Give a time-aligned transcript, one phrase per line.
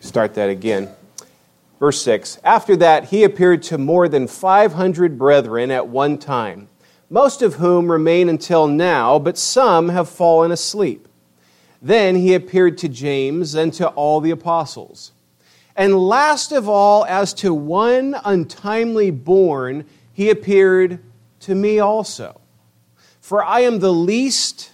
[0.00, 0.88] Start that again.
[1.78, 6.68] Verse 6 After that, he appeared to more than 500 brethren at one time,
[7.10, 11.08] most of whom remain until now, but some have fallen asleep.
[11.80, 15.10] Then he appeared to James and to all the apostles.
[15.74, 21.00] And last of all, as to one untimely born, he appeared
[21.40, 22.40] to me also.
[23.20, 24.70] For I am the least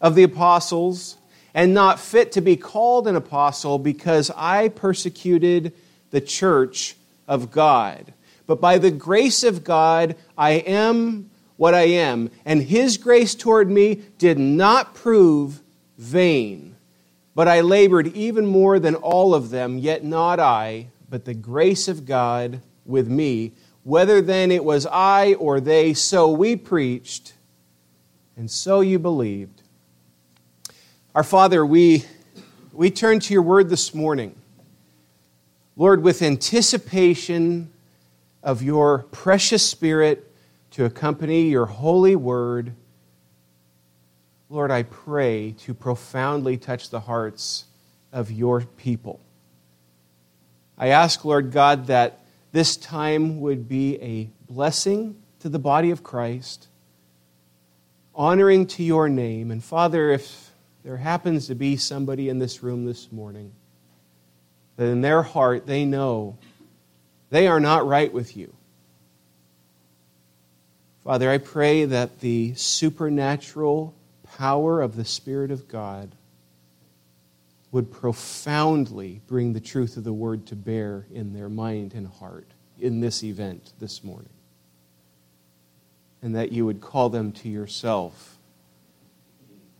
[0.00, 1.16] of the apostles
[1.54, 5.72] and not fit to be called an apostle because I persecuted
[6.10, 6.96] the church
[7.28, 8.12] of God.
[8.46, 13.70] But by the grace of God, I am what I am, and his grace toward
[13.70, 15.60] me did not prove
[15.96, 16.74] vain.
[17.34, 21.88] But I labored even more than all of them, yet not I, but the grace
[21.88, 23.52] of God with me.
[23.84, 27.34] Whether then it was I or they, so we preached,
[28.36, 29.61] and so you believed.
[31.14, 32.06] Our Father, we,
[32.72, 34.34] we turn to your word this morning.
[35.76, 37.70] Lord, with anticipation
[38.42, 40.32] of your precious Spirit
[40.70, 42.72] to accompany your holy word,
[44.48, 47.66] Lord, I pray to profoundly touch the hearts
[48.10, 49.20] of your people.
[50.78, 52.20] I ask, Lord God, that
[52.52, 56.68] this time would be a blessing to the body of Christ,
[58.14, 59.50] honoring to your name.
[59.50, 60.41] And Father, if
[60.84, 63.52] there happens to be somebody in this room this morning
[64.76, 66.36] that in their heart they know
[67.30, 68.52] they are not right with you.
[71.04, 73.94] Father, I pray that the supernatural
[74.38, 76.14] power of the Spirit of God
[77.72, 82.46] would profoundly bring the truth of the word to bear in their mind and heart
[82.78, 84.28] in this event this morning.
[86.20, 88.38] And that you would call them to yourself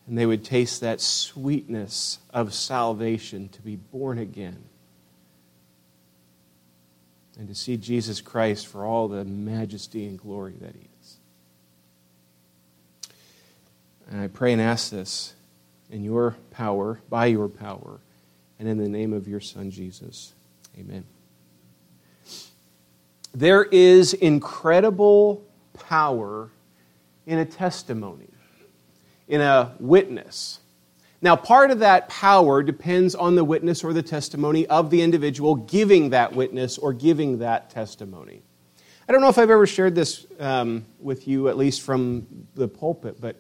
[0.06, 4.64] and they would taste that sweetness of salvation to be born again
[7.39, 11.17] and to see Jesus Christ for all the majesty and glory that he is.
[14.11, 15.35] And I pray and ask this
[15.91, 18.01] in your power, by your power,
[18.58, 20.35] and in the name of your Son, Jesus.
[20.79, 21.05] Amen.
[23.35, 25.42] There is incredible
[25.73, 26.51] power
[27.27, 28.31] in a testimony
[29.32, 30.60] in a witness.
[31.22, 35.54] Now, part of that power depends on the witness or the testimony of the individual
[35.54, 38.42] giving that witness or giving that testimony.
[39.08, 42.68] I don't know if I've ever shared this um, with you, at least from the
[42.68, 43.36] pulpit, but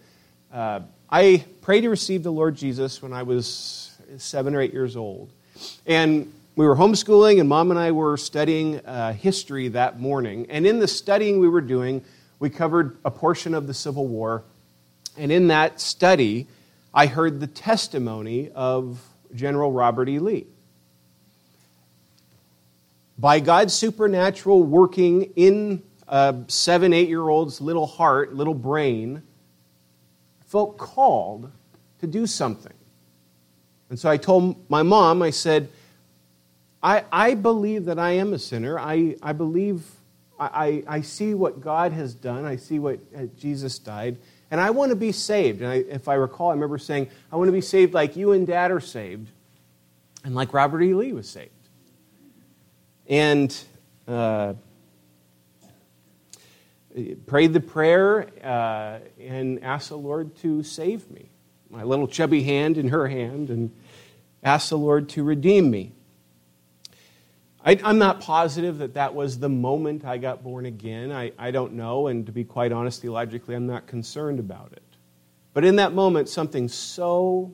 [0.50, 0.80] uh,
[1.10, 5.30] I prayed to receive the Lord Jesus when I was seven or eight years old.
[5.84, 10.46] And we were homeschooling, and mom and I were studying uh, history that morning.
[10.48, 12.02] And in the studying we were doing,
[12.38, 14.44] we covered a portion of the Civil War
[15.16, 16.46] and in that study,
[16.94, 19.00] I heard the testimony of
[19.34, 20.18] General Robert E.
[20.18, 20.46] Lee.
[23.18, 29.22] By God's supernatural working in a seven, eight year old's little heart, little brain,
[30.46, 31.50] felt called
[32.00, 32.74] to do something.
[33.88, 35.68] And so I told my mom, I said,
[36.82, 38.78] I, I believe that I am a sinner.
[38.78, 39.84] I, I believe,
[40.40, 42.44] I, I see what God has done.
[42.44, 44.16] I see what uh, Jesus died.
[44.52, 45.62] And I want to be saved.
[45.62, 48.32] And I, if I recall, I remember saying, I want to be saved like you
[48.32, 49.30] and dad are saved,
[50.24, 50.92] and like Robert E.
[50.92, 51.50] Lee was saved.
[53.08, 53.58] And
[54.06, 54.52] uh,
[57.24, 61.30] prayed the prayer uh, and asked the Lord to save me.
[61.70, 63.74] My little chubby hand in her hand, and
[64.42, 65.92] asked the Lord to redeem me.
[67.64, 71.12] I, am not positive that that was the moment I got born again.
[71.12, 74.82] I, I don't know, and to be quite honest, theologically, I'm not concerned about it.
[75.54, 77.52] But in that moment, something so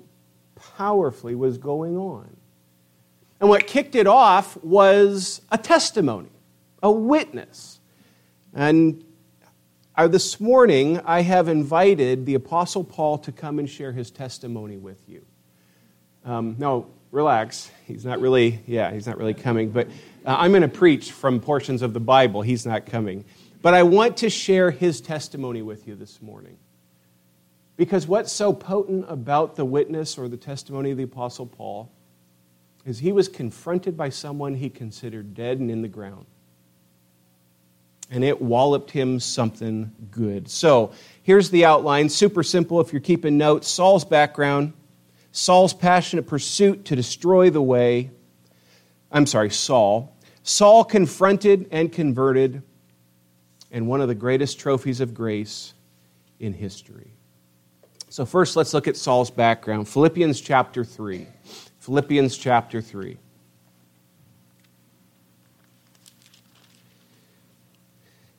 [0.76, 2.36] powerfully was going on.
[3.40, 6.30] And what kicked it off was a testimony,
[6.82, 7.80] a witness.
[8.54, 9.04] And
[9.96, 14.76] uh, this morning, I have invited the Apostle Paul to come and share his testimony
[14.76, 15.24] with you.
[16.24, 17.70] Um, no, relax.
[17.86, 19.70] He's not really, yeah, he's not really coming.
[19.70, 19.88] But
[20.24, 22.42] uh, I'm going to preach from portions of the Bible.
[22.42, 23.24] He's not coming.
[23.62, 26.58] But I want to share his testimony with you this morning.
[27.76, 31.90] Because what's so potent about the witness or the testimony of the Apostle Paul
[32.84, 36.26] is he was confronted by someone he considered dead and in the ground.
[38.10, 40.48] And it walloped him something good.
[40.48, 43.68] So here's the outline super simple if you're keeping notes.
[43.68, 44.72] Saul's background
[45.38, 48.10] Saul's passionate pursuit to destroy the way,
[49.12, 50.16] I'm sorry, Saul.
[50.42, 52.64] Saul confronted and converted,
[53.70, 55.74] and one of the greatest trophies of grace
[56.40, 57.12] in history.
[58.08, 59.88] So, first, let's look at Saul's background.
[59.88, 61.28] Philippians chapter 3.
[61.78, 63.16] Philippians chapter 3.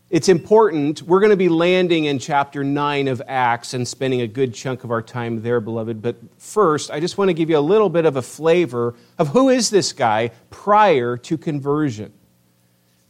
[0.10, 1.04] It's important.
[1.04, 4.84] We're going to be landing in chapter 9 of Acts and spending a good chunk
[4.84, 6.02] of our time there, beloved.
[6.02, 9.28] But first, I just want to give you a little bit of a flavor of
[9.28, 12.12] who is this guy prior to conversion.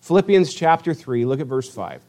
[0.02, 2.02] Philippians chapter 3, look at verse 5.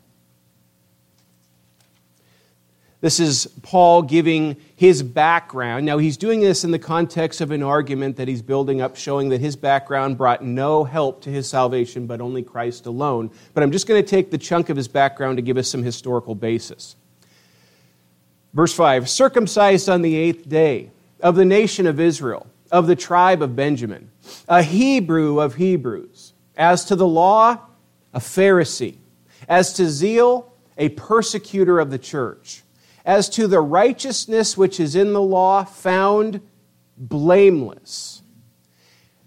[3.01, 5.87] This is Paul giving his background.
[5.87, 9.31] Now, he's doing this in the context of an argument that he's building up, showing
[9.31, 13.31] that his background brought no help to his salvation, but only Christ alone.
[13.55, 15.83] But I'm just going to take the chunk of his background to give us some
[15.83, 16.97] historical basis.
[18.53, 23.41] Verse 5 Circumcised on the eighth day of the nation of Israel, of the tribe
[23.41, 24.11] of Benjamin,
[24.47, 26.35] a Hebrew of Hebrews.
[26.55, 27.59] As to the law,
[28.13, 28.97] a Pharisee.
[29.49, 32.63] As to zeal, a persecutor of the church
[33.05, 36.41] as to the righteousness which is in the law, found
[36.97, 38.23] blameless.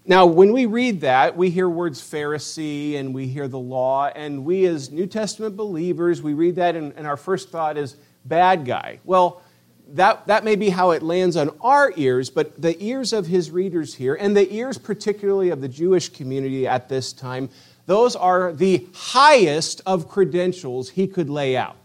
[0.06, 4.44] Now, when we read that, we hear words Pharisee and we hear the law, and
[4.44, 8.66] we as New Testament believers, we read that and, and our first thought is bad
[8.66, 9.00] guy.
[9.04, 9.40] Well,
[9.88, 13.50] that, that may be how it lands on our ears, but the ears of his
[13.50, 17.48] readers here, and the ears particularly of the Jewish community at this time,
[17.86, 21.76] those are the highest of credentials he could lay out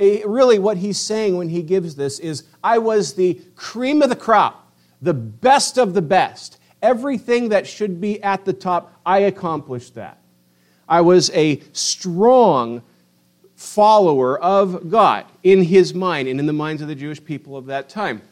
[0.00, 4.16] really what he's saying when he gives this is I was the cream of the
[4.16, 6.58] crop, the best of the best.
[6.82, 10.18] Everything that should be at the top, I accomplished that.
[10.88, 12.82] I was a strong
[13.54, 17.66] follower of God in his mind and in the minds of the Jewish people of
[17.66, 18.22] that time.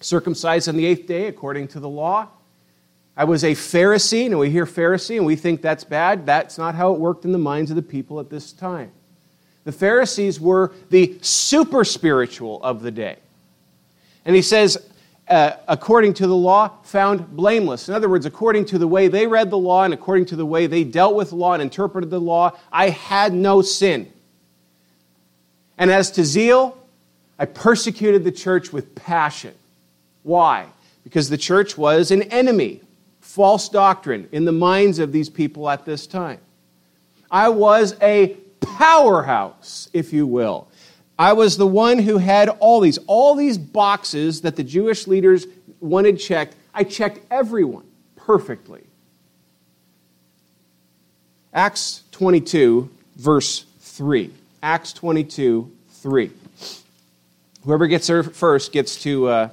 [0.00, 2.28] Circumcised on the eighth day according to the law.
[3.14, 6.24] I was a Pharisee, and we hear Pharisee and we think that's bad.
[6.24, 8.90] That's not how it worked in the minds of the people at this time.
[9.64, 13.16] The Pharisees were the super spiritual of the day.
[14.24, 14.78] And he says,
[15.28, 17.88] uh, according to the law, found blameless.
[17.88, 20.46] In other words, according to the way they read the law and according to the
[20.46, 24.12] way they dealt with law and interpreted the law, I had no sin.
[25.78, 26.76] And as to zeal,
[27.38, 29.54] I persecuted the church with passion.
[30.22, 30.66] Why?
[31.02, 32.80] Because the church was an enemy,
[33.20, 36.38] false doctrine in the minds of these people at this time.
[37.30, 38.36] I was a
[38.78, 40.68] powerhouse, if you will.
[41.18, 45.46] I was the one who had all these, all these boxes that the Jewish leaders
[45.80, 46.56] wanted checked.
[46.74, 47.84] I checked everyone
[48.16, 48.82] perfectly.
[51.52, 54.32] Acts 22, verse 3.
[54.62, 56.30] Acts 22, 3.
[57.64, 59.48] Whoever gets there first gets to uh,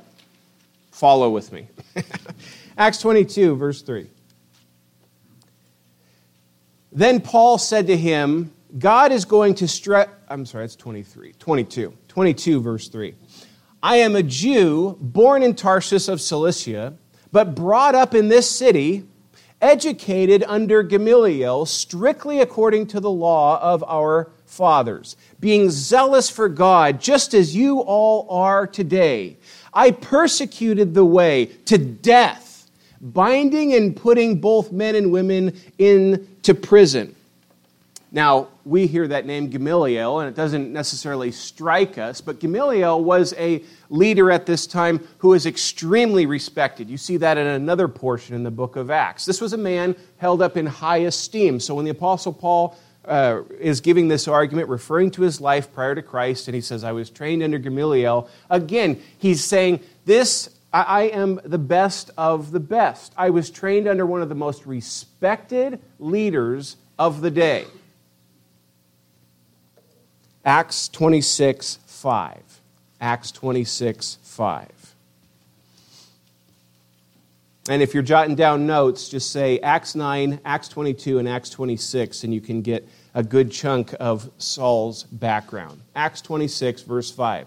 [0.91, 1.67] follow with me.
[2.77, 4.07] Acts 22, verse 3.
[6.91, 11.93] Then Paul said to him, God is going to stretch, I'm sorry, it's 23, 22,
[12.07, 13.15] 22, verse 3.
[13.81, 16.93] I am a Jew born in Tarsus of Cilicia,
[17.31, 19.05] but brought up in this city,
[19.59, 27.01] educated under Gamaliel, strictly according to the law of our fathers, being zealous for God,
[27.01, 29.37] just as you all are today.
[29.73, 32.69] I persecuted the way to death,
[33.01, 37.15] binding and putting both men and women into prison.
[38.11, 43.35] Now, we hear that name Gamaliel, and it doesn't necessarily strike us, but Gamaliel was
[43.37, 46.89] a leader at this time who was extremely respected.
[46.89, 49.25] You see that in another portion in the book of Acts.
[49.25, 51.59] This was a man held up in high esteem.
[51.59, 55.93] So when the Apostle Paul uh, is giving this argument, referring to his life prior
[55.93, 61.03] to Christ, and he says, I was trained under Gamaliel, again, he's saying, This I
[61.03, 63.13] am the best of the best.
[63.17, 67.65] I was trained under one of the most respected leaders of the day.
[70.45, 72.61] Acts 26, 5.
[73.01, 74.95] Acts 26, 5.
[77.69, 82.23] And if you're jotting down notes, just say Acts 9, Acts 22, and Acts 26,
[82.23, 85.81] and you can get a good chunk of Saul's background.
[85.95, 87.45] Acts 26, verse 5.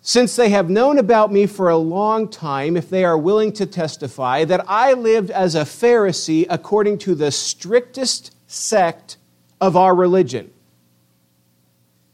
[0.00, 3.66] Since they have known about me for a long time, if they are willing to
[3.66, 9.18] testify, that I lived as a Pharisee according to the strictest sect
[9.60, 10.50] of our religion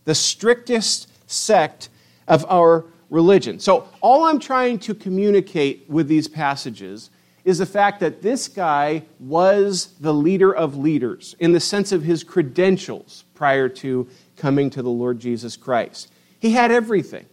[0.06, 1.90] the strictest sect
[2.26, 3.60] of our religion.
[3.60, 7.10] So, all I'm trying to communicate with these passages
[7.44, 12.02] is the fact that this guy was the leader of leaders in the sense of
[12.02, 16.10] his credentials prior to coming to the Lord Jesus Christ.
[16.40, 17.26] He had everything.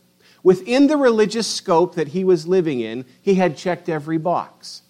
[0.43, 4.83] Within the religious scope that he was living in, he had checked every box.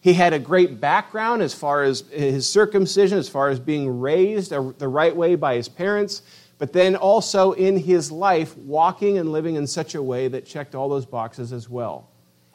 [0.00, 4.50] He had a great background as far as his circumcision, as far as being raised
[4.50, 6.22] the right way by his parents,
[6.58, 10.74] but then also in his life, walking and living in such a way that checked
[10.74, 12.08] all those boxes as well.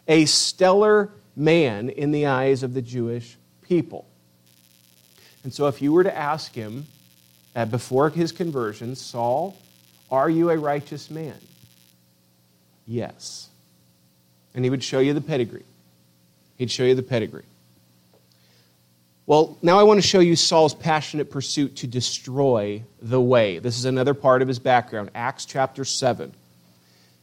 [0.07, 4.07] A stellar man in the eyes of the Jewish people.
[5.43, 6.85] And so, if you were to ask him
[7.55, 9.57] uh, before his conversion, Saul,
[10.09, 11.37] are you a righteous man?
[12.85, 13.49] Yes.
[14.53, 15.63] And he would show you the pedigree.
[16.57, 17.45] He'd show you the pedigree.
[19.31, 23.59] Well, now I want to show you Saul's passionate pursuit to destroy the way.
[23.59, 26.33] This is another part of his background, Acts chapter 7.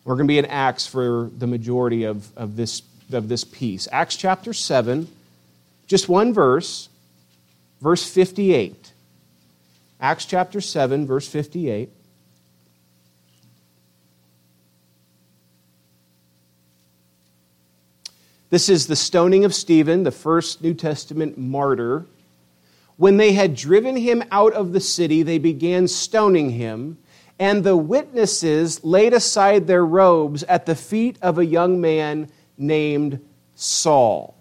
[0.04, 2.80] We're going to be in Acts for the majority of, of, this,
[3.12, 3.88] of this piece.
[3.92, 5.06] Acts chapter 7,
[5.86, 6.88] just one verse,
[7.82, 8.90] verse 58.
[10.00, 11.90] Acts chapter 7, verse 58.
[18.50, 22.06] This is the stoning of Stephen, the first New Testament martyr.
[22.96, 26.98] When they had driven him out of the city, they began stoning him,
[27.38, 33.20] and the witnesses laid aside their robes at the feet of a young man named
[33.54, 34.34] Saul.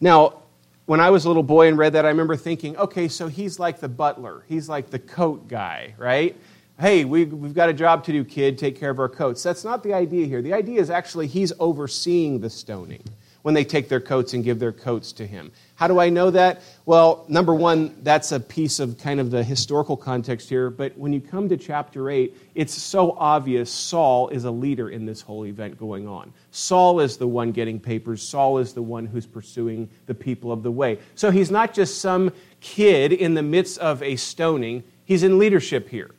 [0.00, 0.42] Now,
[0.86, 3.58] when I was a little boy and read that, I remember thinking, okay, so he's
[3.58, 6.36] like the butler, he's like the coat guy, right?
[6.80, 9.42] Hey, we, we've got a job to do, kid, take care of our coats.
[9.42, 10.42] That's not the idea here.
[10.42, 13.02] The idea is actually he's overseeing the stoning
[13.42, 15.52] when they take their coats and give their coats to him.
[15.76, 16.62] How do I know that?
[16.86, 20.70] Well, number one, that's a piece of kind of the historical context here.
[20.70, 25.04] But when you come to chapter 8, it's so obvious Saul is a leader in
[25.04, 26.32] this whole event going on.
[26.52, 30.62] Saul is the one getting papers, Saul is the one who's pursuing the people of
[30.62, 30.98] the way.
[31.14, 35.90] So he's not just some kid in the midst of a stoning, he's in leadership
[35.90, 36.12] here.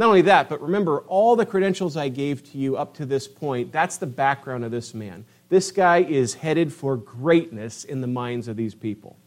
[0.00, 3.28] Not only that, but remember all the credentials I gave to you up to this
[3.28, 5.26] point, that's the background of this man.
[5.50, 9.18] This guy is headed for greatness in the minds of these people.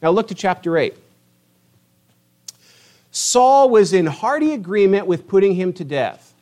[0.00, 0.96] Now look to chapter 8.
[3.10, 6.32] Saul was in hearty agreement with putting him to death.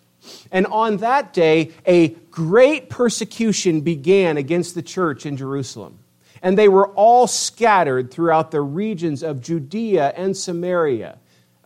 [0.53, 5.99] And on that day, a great persecution began against the church in Jerusalem.
[6.43, 11.19] And they were all scattered throughout the regions of Judea and Samaria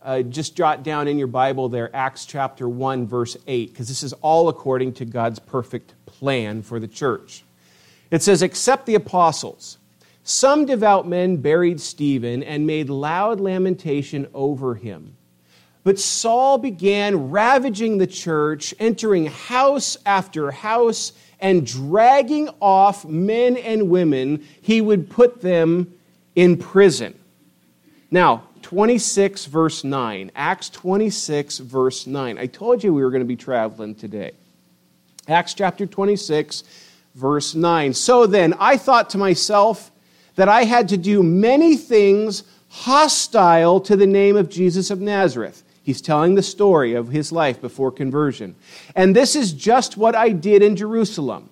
[0.05, 4.03] uh, just jot down in your Bible there Acts chapter 1, verse 8, because this
[4.03, 7.43] is all according to God's perfect plan for the church.
[8.11, 9.79] It says, Except the apostles,
[10.23, 15.17] some devout men buried Stephen and made loud lamentation over him.
[15.83, 23.89] But Saul began ravaging the church, entering house after house, and dragging off men and
[23.89, 24.47] women.
[24.61, 25.93] He would put them
[26.35, 27.17] in prison.
[28.09, 30.31] Now, 26, verse 9.
[30.35, 32.39] Acts 26, verse 9.
[32.39, 34.31] I told you we were going to be traveling today.
[35.27, 36.63] Acts chapter 26,
[37.13, 37.93] verse 9.
[37.93, 39.91] So then, I thought to myself
[40.33, 45.61] that I had to do many things hostile to the name of Jesus of Nazareth.
[45.83, 48.55] He's telling the story of his life before conversion.
[48.95, 51.51] And this is just what I did in Jerusalem.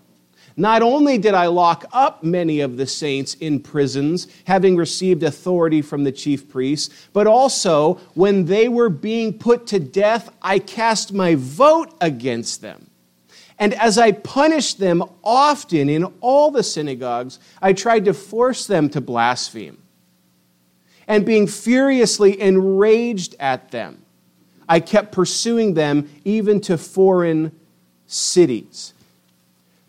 [0.55, 5.81] Not only did I lock up many of the saints in prisons, having received authority
[5.81, 11.11] from the chief priests, but also when they were being put to death, I cast
[11.11, 12.89] my vote against them.
[13.57, 18.89] And as I punished them often in all the synagogues, I tried to force them
[18.89, 19.77] to blaspheme.
[21.07, 24.03] And being furiously enraged at them,
[24.69, 27.51] I kept pursuing them even to foreign
[28.07, 28.93] cities.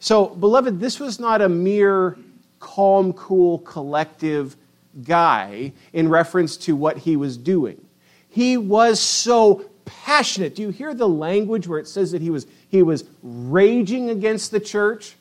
[0.04, 2.18] So, beloved, this was not a mere
[2.60, 4.54] calm, cool, collective
[5.02, 7.82] guy in reference to what he was doing.
[8.28, 10.56] He was so passionate.
[10.56, 14.50] Do you hear the language where it says that he was, he was raging against
[14.50, 15.16] the church?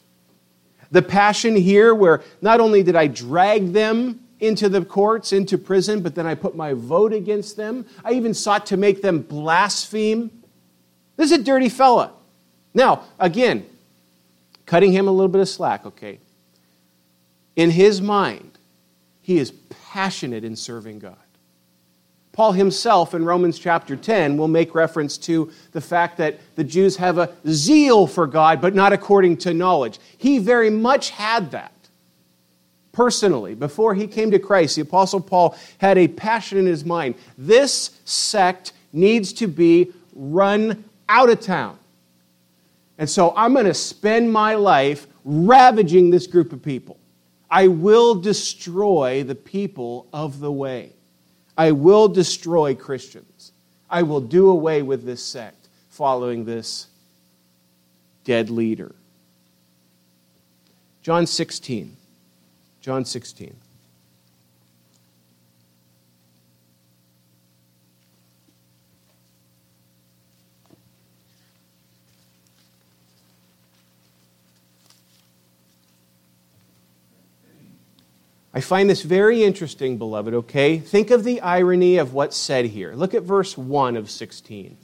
[0.91, 6.01] The passion here, where not only did I drag them into the courts, into prison,
[6.01, 7.85] but then I put my vote against them.
[8.03, 10.29] I even sought to make them blaspheme.
[11.15, 12.11] This is a dirty fella.
[12.73, 13.65] Now, again,
[14.65, 16.19] cutting him a little bit of slack, okay?
[17.55, 18.57] In his mind,
[19.21, 19.51] he is
[19.91, 21.17] passionate in serving God.
[22.33, 26.95] Paul himself in Romans chapter 10 will make reference to the fact that the Jews
[26.97, 29.99] have a zeal for God, but not according to knowledge.
[30.17, 31.71] He very much had that.
[32.91, 37.15] Personally, before he came to Christ, the Apostle Paul had a passion in his mind.
[37.37, 41.77] This sect needs to be run out of town.
[42.97, 46.99] And so I'm going to spend my life ravaging this group of people.
[47.49, 50.93] I will destroy the people of the way.
[51.57, 53.51] I will destroy Christians.
[53.89, 56.87] I will do away with this sect following this
[58.23, 58.95] dead leader.
[61.03, 61.95] John 16.
[62.81, 63.55] John 16.
[78.53, 80.77] I find this very interesting, beloved, okay?
[80.77, 82.93] Think of the irony of what's said here.
[82.93, 84.77] Look at verse 1 of 16.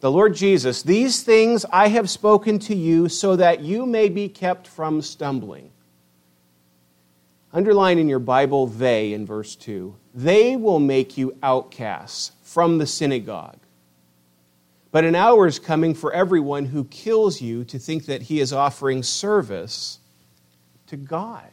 [0.00, 4.28] The Lord Jesus, these things I have spoken to you so that you may be
[4.28, 5.72] kept from stumbling.
[7.52, 9.96] Underline in your Bible, they in verse 2.
[10.14, 13.58] They will make you outcasts from the synagogue.
[14.92, 18.52] But an hour is coming for everyone who kills you to think that he is
[18.52, 19.98] offering service
[20.86, 21.50] to God.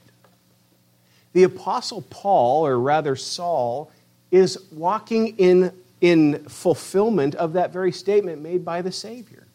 [1.35, 3.91] The Apostle Paul, or rather Saul,
[4.31, 9.45] is walking in, in fulfillment of that very statement made by the Savior.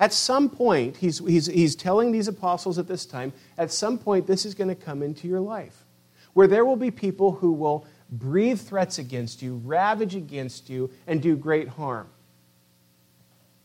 [0.00, 4.26] At some point, he's, he's, he's telling these apostles at this time, at some point,
[4.26, 5.84] this is going to come into your life,
[6.32, 11.22] where there will be people who will breathe threats against you, ravage against you, and
[11.22, 12.08] do great harm.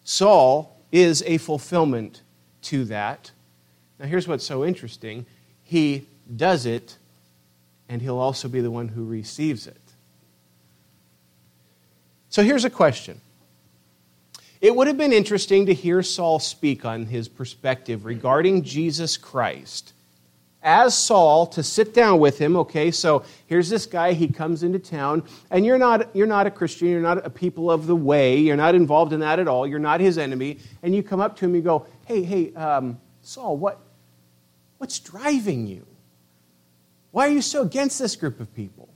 [0.03, 2.21] Saul is a fulfillment
[2.61, 3.31] to that.
[3.97, 5.25] Now, here's what's so interesting
[5.63, 6.99] he does it
[7.89, 9.75] and he'll also be the one who receives it.
[12.29, 13.19] So here's a question.
[14.61, 19.93] It would have been interesting to hear Saul speak on his perspective regarding Jesus Christ.
[20.61, 24.77] As Saul, to sit down with him, okay, so here's this guy, he comes into
[24.77, 28.37] town, and you're not, you're not a Christian, you're not a people of the way,
[28.37, 31.37] you're not involved in that at all, you're not his enemy, and you come up
[31.37, 33.79] to him, you go, hey, hey, um, Saul, what,
[34.79, 35.85] what's driving you?
[37.11, 38.89] Why are you so against this group of people?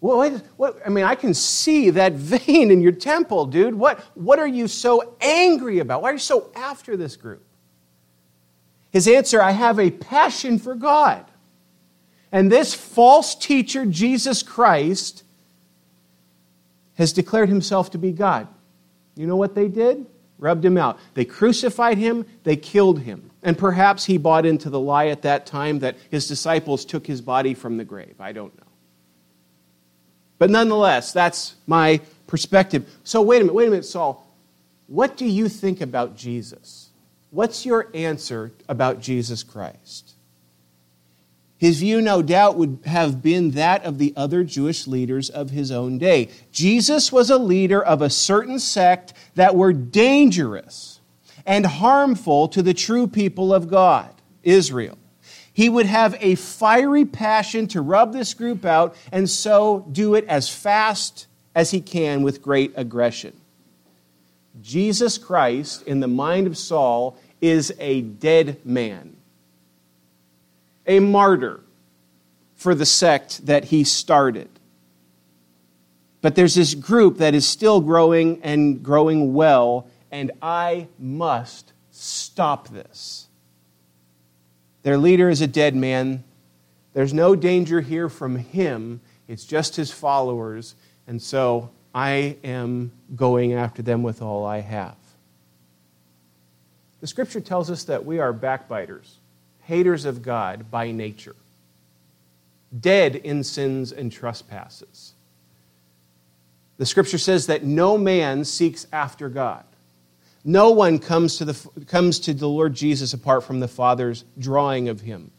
[0.00, 3.74] What, what, I mean, I can see that vein in your temple, dude.
[3.74, 6.02] What, what are you so angry about?
[6.02, 7.42] Why are you so after this group?
[8.90, 11.24] His answer I have a passion for God.
[12.30, 15.24] And this false teacher, Jesus Christ,
[16.96, 18.46] has declared himself to be God.
[19.16, 20.06] You know what they did?
[20.38, 20.98] Rubbed him out.
[21.14, 23.30] They crucified him, they killed him.
[23.44, 27.20] And perhaps he bought into the lie at that time that his disciples took his
[27.20, 28.14] body from the grave.
[28.18, 28.66] I don't know.
[30.38, 32.90] But nonetheless, that's my perspective.
[33.04, 34.26] So, wait a minute, wait a minute, Saul.
[34.86, 36.88] What do you think about Jesus?
[37.30, 40.14] What's your answer about Jesus Christ?
[41.58, 45.70] His view, no doubt, would have been that of the other Jewish leaders of his
[45.70, 46.28] own day.
[46.50, 50.93] Jesus was a leader of a certain sect that were dangerous
[51.46, 54.10] and harmful to the true people of God,
[54.42, 54.98] Israel.
[55.52, 60.24] He would have a fiery passion to rub this group out and so do it
[60.26, 63.36] as fast as he can with great aggression.
[64.60, 69.16] Jesus Christ, in the mind of Saul, is a dead man,
[70.86, 71.60] a martyr
[72.54, 74.48] for the sect that he started.
[76.20, 82.68] But there's this group that is still growing and growing well and I must stop
[82.68, 83.26] this.
[84.84, 86.22] Their leader is a dead man.
[86.92, 90.76] There's no danger here from him, it's just his followers.
[91.08, 94.94] And so I am going after them with all I have.
[97.00, 99.16] The scripture tells us that we are backbiters,
[99.62, 101.34] haters of God by nature,
[102.78, 105.14] dead in sins and trespasses.
[106.76, 109.64] The scripture says that no man seeks after God.
[110.44, 114.88] No one comes to, the, comes to the Lord Jesus apart from the Father's drawing
[114.88, 115.30] of him.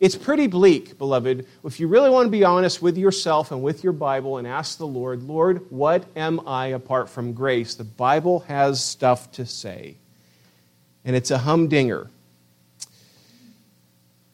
[0.00, 3.84] It's pretty bleak, beloved, if you really want to be honest with yourself and with
[3.84, 7.76] your Bible and ask the Lord, Lord, what am I apart from grace?
[7.76, 9.96] The Bible has stuff to say,
[11.04, 12.10] and it's a humdinger.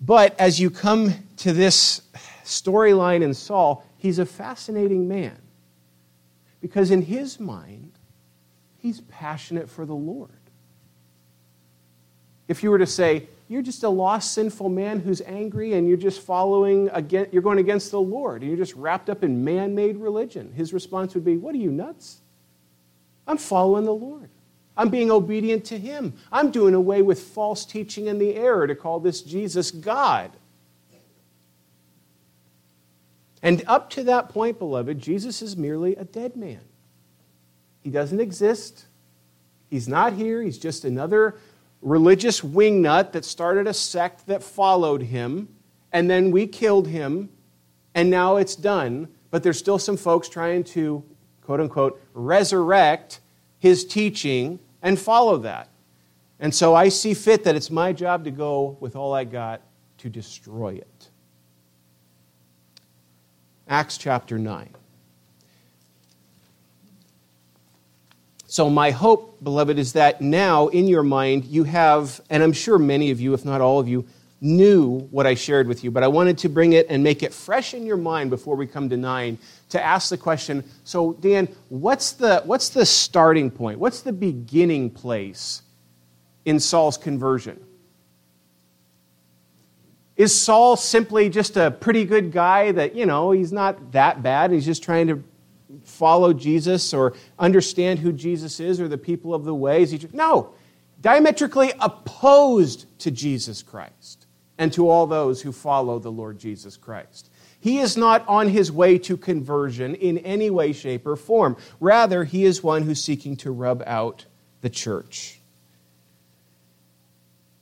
[0.01, 2.01] But as you come to this
[2.45, 5.37] storyline in Saul, he's a fascinating man.
[6.61, 7.93] Because in his mind,
[8.81, 10.31] He's passionate for the Lord.
[12.49, 15.97] If you were to say, you're just a lost, sinful man who's angry and you're
[15.97, 19.75] just following, against, you're going against the Lord, and you're just wrapped up in man
[19.75, 22.21] made religion, his response would be, What are you, nuts?
[23.27, 24.31] I'm following the Lord.
[24.77, 26.15] I'm being obedient to him.
[26.33, 30.31] I'm doing away with false teaching and the error to call this Jesus God.
[33.43, 36.61] And up to that point, beloved, Jesus is merely a dead man.
[37.83, 38.87] He doesn't exist.
[39.69, 40.43] He's not here.
[40.43, 41.39] He's just another
[41.83, 45.49] religious wingnut that started a sect that followed him,
[45.93, 47.31] and then we killed him,
[47.95, 49.09] and now it's done.
[49.31, 51.05] But there's still some folks trying to,
[51.43, 53.21] quote unquote, resurrect
[53.59, 55.69] his teaching and follow that.
[56.41, 59.63] And so I see fit that it's my job to go with all I got
[59.99, 61.11] to destroy it.
[63.69, 64.75] Acts chapter 9.
[68.51, 72.81] So, my hope, beloved, is that now in your mind you have, and I'm sure
[72.81, 74.05] many of you, if not all of you,
[74.41, 77.33] knew what I shared with you, but I wanted to bring it and make it
[77.33, 81.47] fresh in your mind before we come to 9 to ask the question so, Dan,
[81.69, 83.79] what's the, what's the starting point?
[83.79, 85.63] What's the beginning place
[86.45, 87.65] in Saul's conversion?
[90.17, 94.51] Is Saul simply just a pretty good guy that, you know, he's not that bad?
[94.51, 95.23] He's just trying to
[95.85, 99.87] follow Jesus or understand who Jesus is or the people of the way?
[100.13, 100.55] No,
[101.01, 104.27] diametrically opposed to Jesus Christ
[104.59, 107.31] and to all those who follow the Lord Jesus Christ.
[107.61, 111.57] He is not on his way to conversion in any way, shape, or form.
[111.79, 114.25] Rather, he is one who's seeking to rub out
[114.63, 115.41] the church.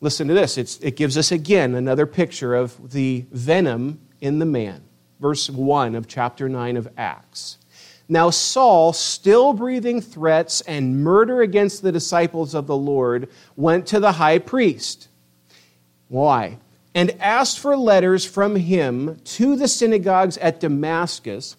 [0.00, 0.56] Listen to this.
[0.56, 4.84] It's, it gives us again another picture of the venom in the man.
[5.20, 7.58] Verse 1 of chapter 9 of Acts.
[8.08, 14.00] Now, Saul, still breathing threats and murder against the disciples of the Lord, went to
[14.00, 15.08] the high priest.
[16.08, 16.58] Why?
[16.98, 21.56] and asked for letters from him to the synagogues at Damascus,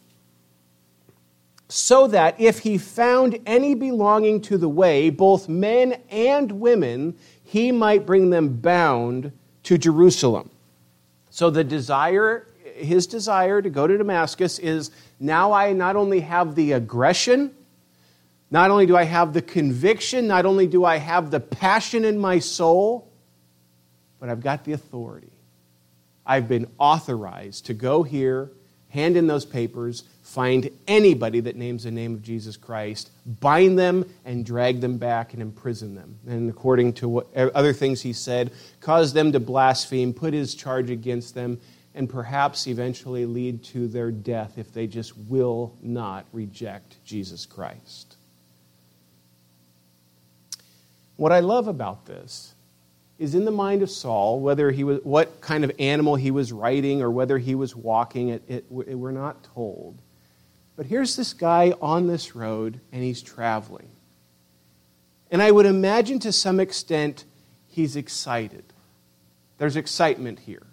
[1.70, 7.72] so that if he found any belonging to the way, both men and women, he
[7.72, 9.32] might bring them bound
[9.64, 10.50] to Jerusalem.
[11.30, 16.56] So the desire, his desire to go to Damascus is now I not only have
[16.56, 17.54] the aggression,
[18.52, 22.18] not only do I have the conviction, not only do I have the passion in
[22.18, 23.12] my soul,
[24.20, 25.32] but I've got the authority.
[26.26, 28.52] I've been authorized to go here,
[28.90, 34.06] hand in those papers, find anybody that names the name of Jesus Christ, bind them,
[34.26, 36.20] and drag them back and imprison them.
[36.28, 40.90] And according to what other things he said, cause them to blaspheme, put his charge
[40.90, 41.60] against them,
[42.00, 48.16] and perhaps eventually lead to their death if they just will not reject Jesus Christ.
[51.18, 52.54] What I love about this
[53.18, 56.54] is in the mind of Saul, whether he was, what kind of animal he was
[56.54, 60.02] riding or whether he was walking, it, it, we're not told.
[60.78, 63.90] But here's this guy on this road, and he's traveling.
[65.32, 67.26] And I would imagine to some extent
[67.68, 68.64] he's excited.
[69.58, 70.66] There's excitement here,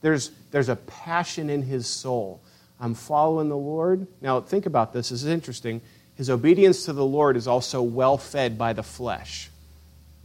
[0.00, 2.42] there's, there's a passion in his soul.
[2.80, 4.06] I'm following the Lord.
[4.20, 5.08] Now, think about this.
[5.08, 5.80] This is interesting.
[6.14, 9.50] His obedience to the Lord is also well fed by the flesh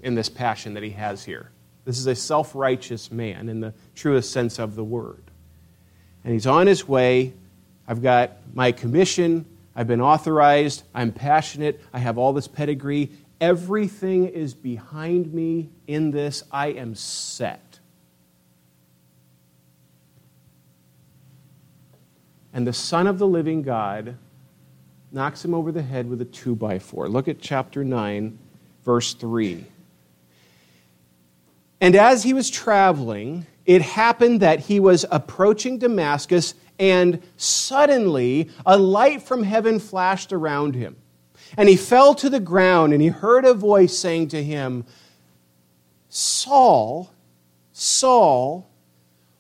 [0.02, 1.52] in this passion that he has here.
[1.86, 5.24] This is a self righteous man in the truest sense of the word.
[6.24, 7.34] And he's on his way.
[7.88, 9.46] I've got my commission.
[9.76, 10.84] I've been authorized.
[10.94, 11.82] I'm passionate.
[11.94, 13.12] I have all this pedigree.
[13.40, 16.44] Everything is behind me in this.
[16.52, 17.71] I am set.
[22.54, 24.18] And the Son of the living God
[25.12, 27.10] knocks him over the head with a two by four.
[27.10, 28.38] Look at chapter 9,
[28.84, 29.66] verse 3.
[31.80, 38.78] And as he was traveling, it happened that he was approaching Damascus, and suddenly a
[38.78, 40.96] light from heaven flashed around him.
[41.58, 44.86] And he fell to the ground, and he heard a voice saying to him,
[46.10, 47.12] Saul,
[47.72, 48.70] Saul,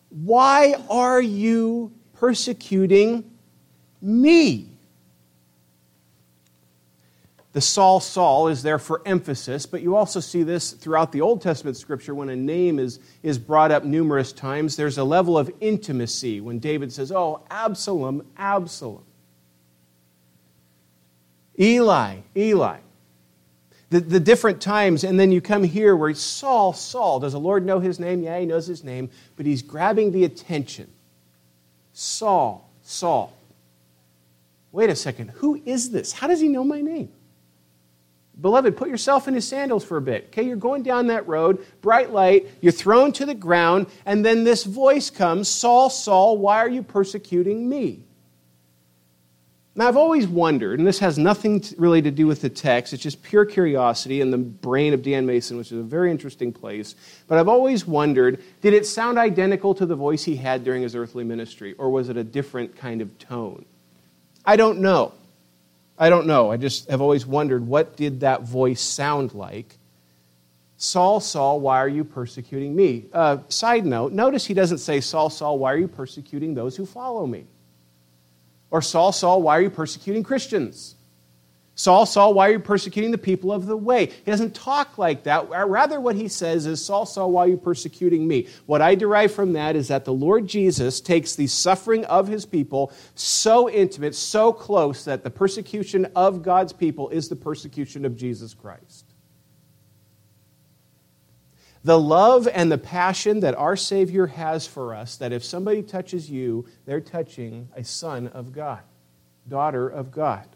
[0.09, 3.29] why are you persecuting
[3.99, 4.69] me?
[7.53, 11.41] The Saul, Saul is there for emphasis, but you also see this throughout the Old
[11.41, 14.75] Testament scripture when a name is, is brought up numerous times.
[14.75, 19.03] There's a level of intimacy when David says, Oh, Absalom, Absalom.
[21.59, 22.77] Eli, Eli.
[23.89, 27.19] The, the different times, and then you come here where Saul, Saul.
[27.19, 28.21] Does the Lord know his name?
[28.21, 30.87] Yeah, he knows his name, but he's grabbing the attention.
[32.01, 33.31] Saul, Saul.
[34.71, 36.11] Wait a second, who is this?
[36.11, 37.11] How does he know my name?
[38.39, 40.25] Beloved, put yourself in his sandals for a bit.
[40.29, 44.43] Okay, you're going down that road, bright light, you're thrown to the ground, and then
[44.43, 48.03] this voice comes Saul, Saul, why are you persecuting me?
[49.73, 53.01] Now, I've always wondered, and this has nothing really to do with the text, it's
[53.01, 56.95] just pure curiosity in the brain of Dan Mason, which is a very interesting place.
[57.27, 60.93] But I've always wondered did it sound identical to the voice he had during his
[60.93, 63.63] earthly ministry, or was it a different kind of tone?
[64.45, 65.13] I don't know.
[65.97, 66.51] I don't know.
[66.51, 69.77] I just have always wondered what did that voice sound like?
[70.75, 73.05] Saul, Saul, why are you persecuting me?
[73.13, 76.87] Uh, side note, notice he doesn't say, Saul, Saul, why are you persecuting those who
[76.87, 77.45] follow me?
[78.71, 80.95] Or Saul, Saul, why are you persecuting Christians?
[81.75, 84.05] Saul, Saul, why are you persecuting the people of the way?
[84.05, 85.49] He doesn't talk like that.
[85.49, 88.47] Rather, what he says is, Saul, Saul, why are you persecuting me?
[88.65, 92.45] What I derive from that is that the Lord Jesus takes the suffering of his
[92.45, 98.15] people so intimate, so close, that the persecution of God's people is the persecution of
[98.15, 99.10] Jesus Christ.
[101.83, 106.29] The love and the passion that our Savior has for us, that if somebody touches
[106.29, 108.81] you, they're touching a son of God,
[109.47, 110.47] daughter of God.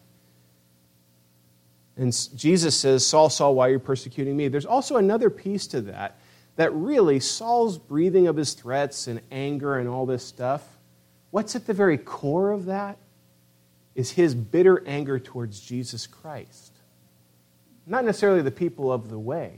[1.97, 4.49] And Jesus says, Saul, Saul, why are you persecuting me?
[4.49, 6.19] There's also another piece to that,
[6.57, 10.61] that really Saul's breathing of his threats and anger and all this stuff,
[11.31, 12.97] what's at the very core of that
[13.95, 16.73] is his bitter anger towards Jesus Christ.
[17.87, 19.57] Not necessarily the people of the way.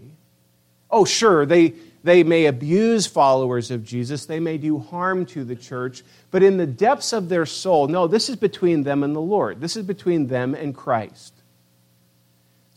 [0.89, 1.73] Oh, sure, they,
[2.04, 6.58] they may abuse followers of Jesus, they may do harm to the church, but in
[6.58, 9.60] the depths of their soul, no, this is between them and the Lord.
[9.60, 11.34] This is between them and Christ.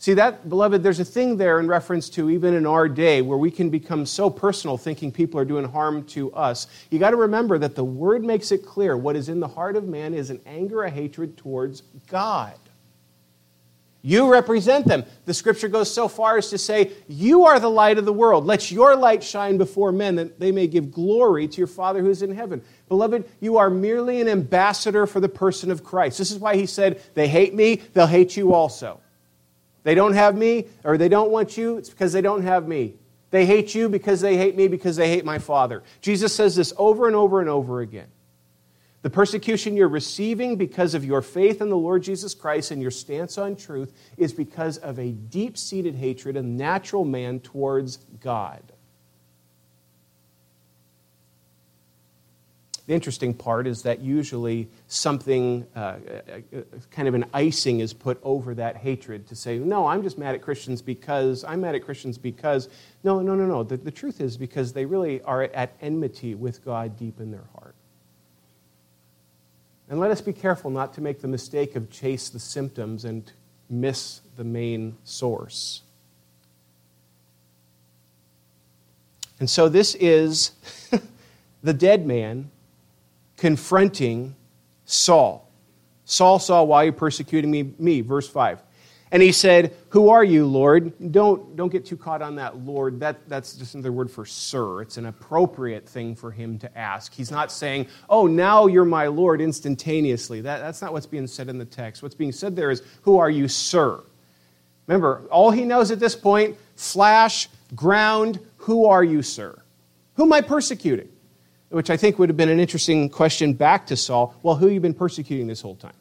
[0.01, 3.37] See, that, beloved, there's a thing there in reference to even in our day where
[3.37, 6.65] we can become so personal thinking people are doing harm to us.
[6.89, 9.75] You got to remember that the word makes it clear what is in the heart
[9.75, 12.55] of man is an anger, a hatred towards God.
[14.03, 15.05] You represent them.
[15.25, 18.45] The scripture goes so far as to say, You are the light of the world.
[18.45, 22.09] Let your light shine before men that they may give glory to your Father who
[22.09, 22.63] is in heaven.
[22.89, 26.17] Beloved, you are merely an ambassador for the person of Christ.
[26.17, 28.99] This is why he said, They hate me, they'll hate you also.
[29.83, 32.95] They don't have me, or they don't want you, it's because they don't have me.
[33.29, 35.83] They hate you because they hate me, because they hate my Father.
[36.01, 38.07] Jesus says this over and over and over again.
[39.01, 42.91] The persecution you're receiving because of your faith in the Lord Jesus Christ and your
[42.91, 48.61] stance on truth is because of a deep seated hatred of natural man towards God.
[52.85, 55.97] The interesting part is that usually something, uh, uh,
[56.53, 60.17] uh, kind of an icing, is put over that hatred to say, no, I'm just
[60.17, 62.69] mad at Christians because, I'm mad at Christians because.
[63.03, 63.63] No, no, no, no.
[63.63, 67.45] The, the truth is because they really are at enmity with God deep in their
[67.55, 67.75] heart.
[69.91, 73.29] And let us be careful not to make the mistake of chase the symptoms and
[73.69, 75.81] miss the main source.
[79.41, 80.51] And so this is
[81.61, 82.49] the dead man
[83.35, 84.33] confronting
[84.85, 85.51] Saul.
[86.05, 87.73] Saul saw, Why you persecuting me?
[87.77, 87.99] me?
[87.99, 88.63] Verse 5.
[89.11, 90.93] And he said, Who are you, Lord?
[91.11, 92.99] Don't, don't get too caught on that, Lord.
[93.01, 94.81] That, that's just another word for sir.
[94.81, 97.13] It's an appropriate thing for him to ask.
[97.13, 100.41] He's not saying, Oh, now you're my Lord instantaneously.
[100.41, 102.01] That, that's not what's being said in the text.
[102.01, 104.01] What's being said there is, Who are you, sir?
[104.87, 109.61] Remember, all he knows at this point, flash, ground, who are you, sir?
[110.15, 111.09] Who am I persecuting?
[111.71, 114.35] which I think would have been an interesting question back to Saul.
[114.43, 115.93] Well, who have you been persecuting this whole time?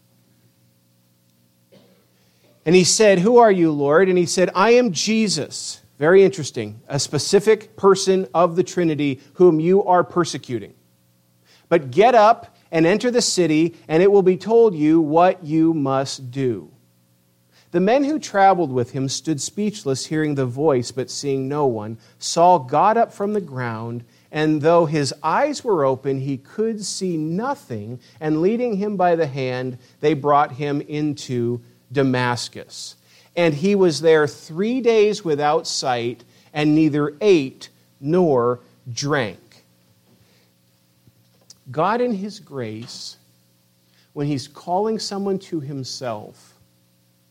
[2.70, 4.08] And he said, Who are you, Lord?
[4.08, 5.82] And he said, I am Jesus.
[5.98, 6.80] Very interesting.
[6.86, 10.74] A specific person of the Trinity whom you are persecuting.
[11.68, 15.74] But get up and enter the city, and it will be told you what you
[15.74, 16.70] must do.
[17.72, 21.98] The men who traveled with him stood speechless, hearing the voice, but seeing no one.
[22.20, 27.16] Saul got up from the ground and though his eyes were open, he could see
[27.16, 28.00] nothing.
[28.20, 32.96] And leading him by the hand, they brought him into Damascus.
[33.36, 37.68] And he was there three days without sight, and neither ate
[38.00, 38.60] nor
[38.92, 39.64] drank.
[41.70, 43.16] God, in his grace,
[44.12, 46.58] when he's calling someone to himself,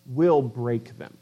[0.06, 1.16] will break them.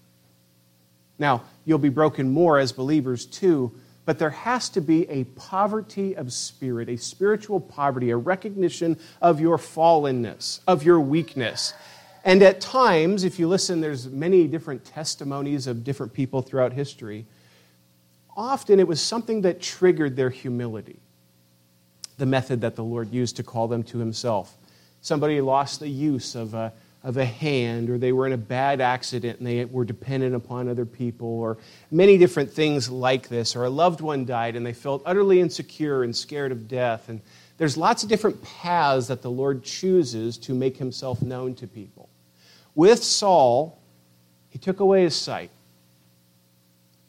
[1.17, 3.71] Now, you'll be broken more as believers too
[4.08, 9.41] but there has to be a poverty of spirit, a spiritual poverty, a recognition of
[9.41, 11.73] your fallenness, of your weakness.
[12.27, 17.25] And at times, if you listen, there's many different testimonies of different people throughout history.
[18.35, 20.99] Often it was something that triggered their humility,
[22.17, 24.57] the method that the Lord used to call them to Himself.
[24.99, 28.81] Somebody lost the use of a of a hand, or they were in a bad
[28.81, 31.57] accident and they were dependent upon other people, or
[31.91, 36.03] many different things like this, or a loved one died and they felt utterly insecure
[36.03, 37.07] and scared of death.
[37.07, 37.21] And
[37.57, 42.07] there's lots of different paths that the Lord chooses to make himself known to people.
[42.77, 43.81] With Saul,
[44.49, 45.49] he took away his sight.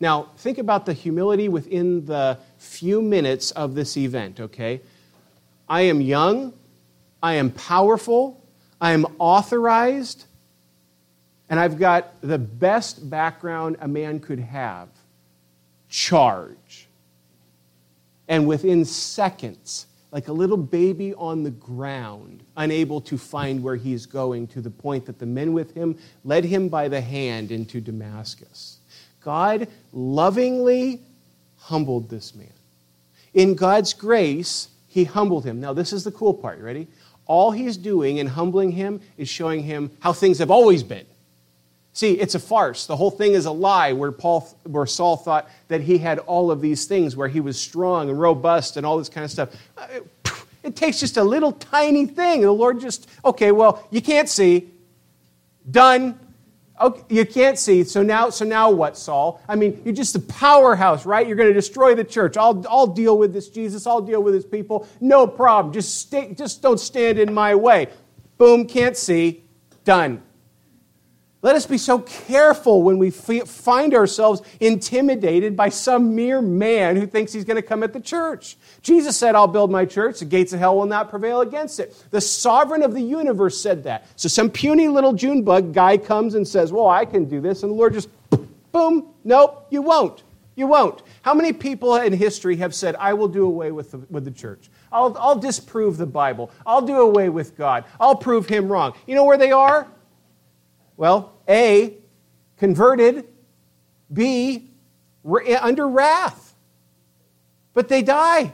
[0.01, 4.81] Now, think about the humility within the few minutes of this event, okay?
[5.69, 6.55] I am young,
[7.23, 8.43] I am powerful,
[8.81, 10.25] I am authorized,
[11.51, 14.89] and I've got the best background a man could have
[15.91, 16.89] charge.
[18.27, 24.07] And within seconds, like a little baby on the ground, unable to find where he's
[24.07, 27.81] going, to the point that the men with him led him by the hand into
[27.81, 28.79] Damascus.
[29.21, 31.03] God lovingly
[31.57, 32.53] humbled this man.
[33.35, 35.61] In God's grace, he humbled him.
[35.61, 36.59] Now, this is the cool part.
[36.59, 36.89] You ready?
[37.29, 41.07] all he's doing in humbling him is showing him how things have always been.
[41.99, 42.87] See, it's a farce.
[42.87, 46.53] The whole thing is a lie where, Paul, where Saul thought that he had all
[46.53, 49.49] of these things, where he was strong and robust and all this kind of stuff.
[49.77, 50.33] Uh,
[50.63, 52.43] it takes just a little tiny thing.
[52.43, 54.71] The Lord just, okay, well, you can't see.
[55.69, 56.17] Done.
[56.81, 57.83] Okay, you can't see.
[57.83, 59.43] So now, so now what, Saul?
[59.49, 61.27] I mean, you're just a powerhouse, right?
[61.27, 62.37] You're going to destroy the church.
[62.37, 63.89] I'll, I'll deal with this Jesus.
[63.89, 64.87] I'll deal with his people.
[65.01, 65.75] No problem.
[65.75, 67.89] Just, stay, just don't stand in my way.
[68.37, 69.43] Boom, can't see.
[69.83, 70.23] Done.
[71.41, 77.07] Let us be so careful when we find ourselves intimidated by some mere man who
[77.07, 78.57] thinks he's going to come at the church.
[78.83, 81.95] Jesus said, I'll build my church, the gates of hell will not prevail against it.
[82.11, 84.07] The sovereign of the universe said that.
[84.17, 87.63] So some puny little June bug guy comes and says, Well, I can do this.
[87.63, 88.09] And the Lord just,
[88.73, 90.25] boom, nope, you won't.
[90.57, 91.03] You won't.
[91.23, 94.33] How many people in history have said, I will do away with the, with the
[94.33, 94.71] church?
[94.91, 96.51] I'll, I'll disprove the Bible.
[96.67, 97.85] I'll do away with God.
[98.01, 98.95] I'll prove him wrong.
[99.07, 99.87] You know where they are?
[100.99, 101.95] Well, A,
[102.57, 103.25] converted,
[104.13, 104.69] B,
[105.25, 106.55] under wrath.
[107.73, 108.53] But they die.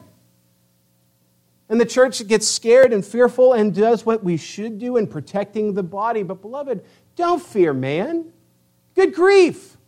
[1.71, 5.73] And the church gets scared and fearful and does what we should do in protecting
[5.73, 6.23] the body.
[6.23, 6.85] But, beloved,
[7.17, 8.31] don't fear man.
[8.95, 9.79] Good grief.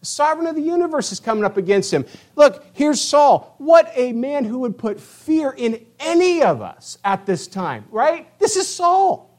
[0.00, 2.04] The sovereign of the universe is coming up against him.
[2.34, 3.54] Look, here's Saul.
[3.58, 8.26] What a man who would put fear in any of us at this time, right?
[8.40, 9.38] This is Saul.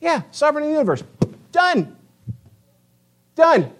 [0.00, 1.02] Yeah, sovereign of the universe.
[1.52, 1.96] Done.
[3.34, 3.72] Done.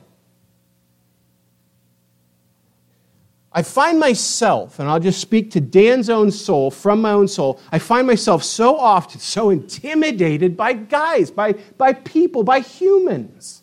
[3.51, 7.61] I find myself, and I'll just speak to Dan's own soul, from my own soul,
[7.73, 13.63] I find myself so often so intimidated by guys, by, by people, by humans.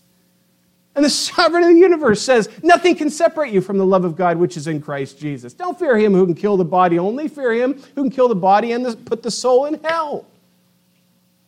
[0.96, 4.15] And the sovereign of the universe says, Nothing can separate you from the love of
[4.15, 5.54] God which is in Christ Jesus.
[5.54, 8.36] Don't fear him who can kill the body, only fear him who can kill the
[8.36, 10.26] body and put the soul in hell.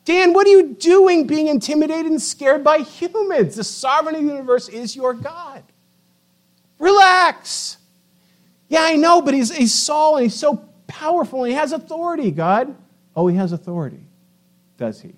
[0.07, 3.57] Dan, what are you doing being intimidated and scared by humans?
[3.57, 5.63] The sovereign of the universe is your God.
[6.79, 7.75] Relax.
[8.69, 12.31] Yeah, I know, but he's, he's Saul and he's so powerful and he has authority,
[12.31, 12.73] God.
[13.17, 13.99] Oh, he has authority.
[14.77, 15.11] Does he?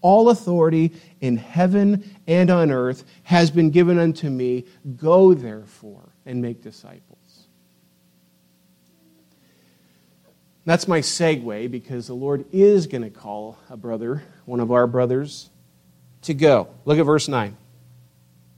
[0.00, 4.64] All authority in heaven and on earth has been given unto me.
[4.96, 7.05] Go therefore and make disciples.
[10.66, 14.88] That's my segue because the Lord is going to call a brother, one of our
[14.88, 15.48] brothers,
[16.22, 16.66] to go.
[16.84, 17.56] Look at verse 9.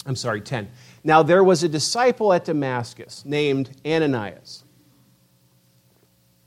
[0.07, 0.71] I'm sorry, 10.
[1.05, 4.64] Now there was a disciple at Damascus named Ananias.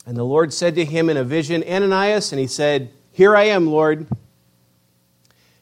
[0.07, 3.43] And the Lord said to him in a vision, Ananias, and he said, Here I
[3.43, 4.07] am, Lord.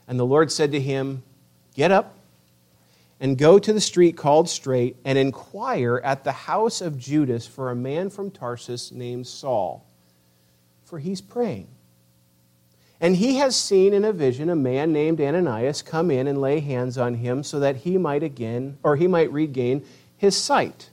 [0.07, 1.23] And the Lord said to him,
[1.75, 2.15] Get up
[3.19, 7.69] and go to the street called Straight and inquire at the house of Judas for
[7.69, 9.85] a man from Tarsus named Saul
[10.89, 11.67] for he's praying.
[12.99, 16.59] And he has seen in a vision a man named Ananias come in and lay
[16.59, 19.85] hands on him so that he might again, or he might regain
[20.17, 20.89] his sight.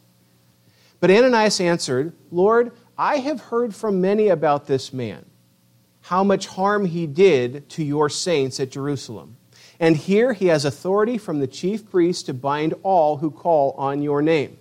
[1.00, 5.24] But Ananias answered, Lord, I have heard from many about this man,
[6.02, 9.36] how much harm he did to your saints at Jerusalem.
[9.80, 14.00] And here he has authority from the chief priest to bind all who call on
[14.00, 14.58] your name.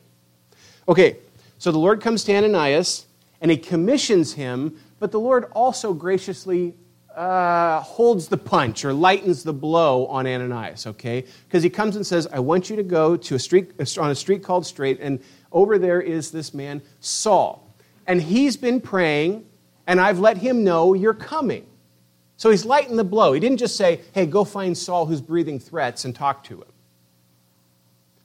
[0.87, 1.17] Okay,
[1.57, 3.05] so the Lord comes to Ananias
[3.39, 6.75] and he commissions him but the Lord also graciously
[7.15, 11.25] uh, holds the punch or lightens the blow on Ananias, okay?
[11.47, 14.15] Because he comes and says, I want you to go to a street, on a
[14.15, 15.19] street called Straight, and
[15.51, 17.73] over there is this man, Saul.
[18.05, 19.45] And he's been praying,
[19.87, 21.65] and I've let him know you're coming.
[22.37, 23.31] So he's lightened the blow.
[23.31, 26.67] He didn't just say, hey, go find Saul who's breathing threats and talk to him.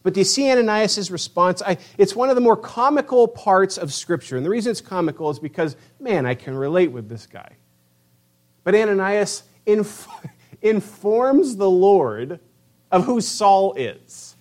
[0.03, 1.61] But do you see Ananias' response?
[1.63, 4.37] I, it's one of the more comical parts of Scripture.
[4.37, 7.57] And the reason it's comical is because, man, I can relate with this guy.
[8.65, 10.09] But Ananias inf-
[10.63, 12.41] informs the Lord
[12.91, 14.37] of who Saul is.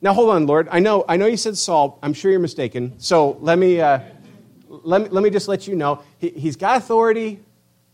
[0.00, 0.68] Now, hold on, Lord.
[0.70, 1.98] I know, I know you said Saul.
[2.02, 2.94] I'm sure you're mistaken.
[2.98, 4.00] So let me, uh,
[4.68, 6.02] let me, let me just let you know.
[6.18, 7.40] He, has got authority.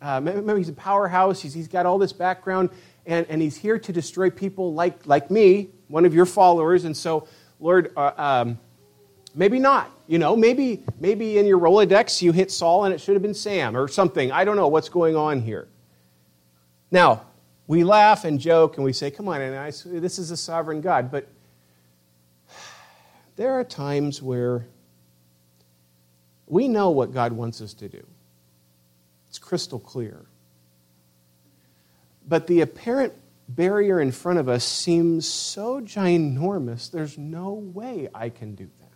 [0.00, 1.40] Uh, maybe he's a powerhouse.
[1.40, 2.70] He's, he's got all this background.
[3.06, 6.96] And, and he's here to destroy people like, like me, one of your followers, and
[6.96, 7.28] so,
[7.60, 8.58] Lord, uh, um,
[9.34, 9.90] maybe not.
[10.08, 13.34] You know, maybe maybe in your Rolodex you hit Saul and it should have been
[13.34, 14.30] Sam or something.
[14.30, 15.66] I don't know what's going on here.
[16.92, 17.22] Now,
[17.66, 21.10] we laugh and joke and we say, "Come on, and this is a sovereign God,"
[21.10, 21.26] but
[23.37, 24.66] there are times where
[26.46, 28.06] we know what God wants us to do.
[29.28, 30.24] It's crystal clear.
[32.28, 33.12] But the apparent
[33.49, 38.87] barrier in front of us seems so ginormous, there's no way I can do that.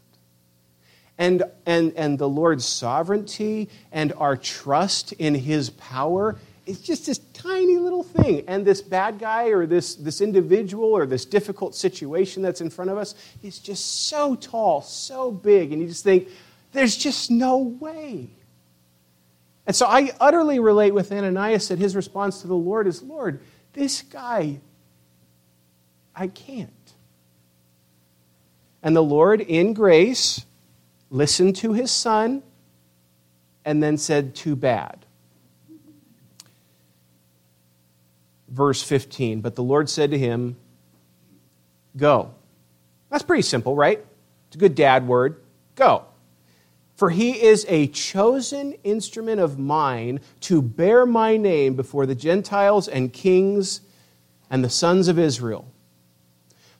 [1.19, 7.19] And, and, and the Lord's sovereignty and our trust in His power is just this
[7.35, 8.45] tiny little thing.
[8.47, 12.91] And this bad guy or this, this individual or this difficult situation that's in front
[12.91, 15.73] of us is just so tall, so big.
[15.73, 16.29] And you just think,
[16.73, 18.31] there's just no way.
[19.67, 23.41] And so I utterly relate with Ananias that his response to the Lord is Lord,
[23.73, 24.61] this guy,
[26.15, 26.71] I can't.
[28.83, 30.45] And the Lord, in grace,
[31.11, 32.43] listened to his son
[33.65, 35.05] and then said, Too bad.
[38.49, 40.57] Verse 15 But the Lord said to him,
[41.97, 42.35] Go.
[43.11, 44.05] That's pretty simple, right?
[44.49, 45.41] It's a good dad word.
[45.75, 46.05] Go.
[47.01, 52.89] For he is a chosen instrument of mine to bear my name before the Gentiles
[52.89, 53.81] and kings
[54.51, 55.73] and the sons of Israel.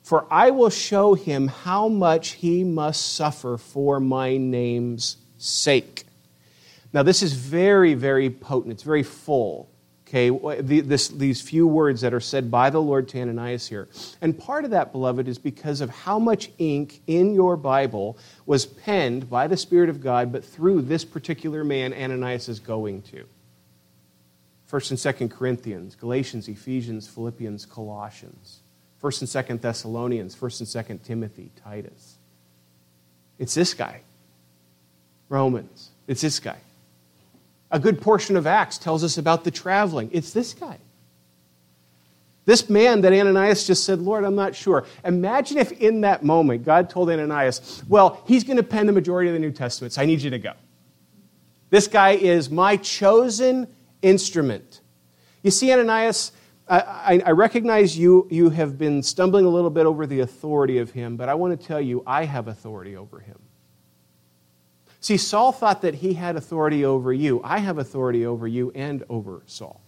[0.03, 6.03] For I will show him how much he must suffer for my name's sake.
[6.93, 8.73] Now, this is very, very potent.
[8.73, 9.70] It's very full.
[10.13, 10.29] Okay,
[10.61, 13.87] this, these few words that are said by the Lord to Ananias here.
[14.19, 18.65] And part of that, beloved, is because of how much ink in your Bible was
[18.65, 23.23] penned by the Spirit of God, but through this particular man Ananias is going to.
[24.65, 28.59] First and Second Corinthians, Galatians, Ephesians, Philippians, Colossians.
[28.99, 32.17] First and Second Thessalonians, First and Second Timothy, Titus.
[33.39, 34.01] It's this guy.
[35.29, 35.91] Romans.
[36.05, 36.57] It's this guy.
[37.71, 40.09] A good portion of Acts tells us about the traveling.
[40.11, 40.77] It's this guy.
[42.45, 44.85] This man that Ananias just said, Lord, I'm not sure.
[45.05, 49.29] Imagine if in that moment God told Ananias, Well, he's going to pen the majority
[49.29, 50.53] of the New Testament, so I need you to go.
[51.69, 53.67] This guy is my chosen
[54.01, 54.81] instrument.
[55.43, 56.31] You see, Ananias,
[56.67, 60.91] I, I, recognize you, you have been stumbling a little bit over the authority of
[60.91, 63.39] him, but I want to tell you, I have authority over him.
[65.01, 67.41] See, Saul thought that he had authority over you.
[67.43, 69.81] I have authority over you and over Saul.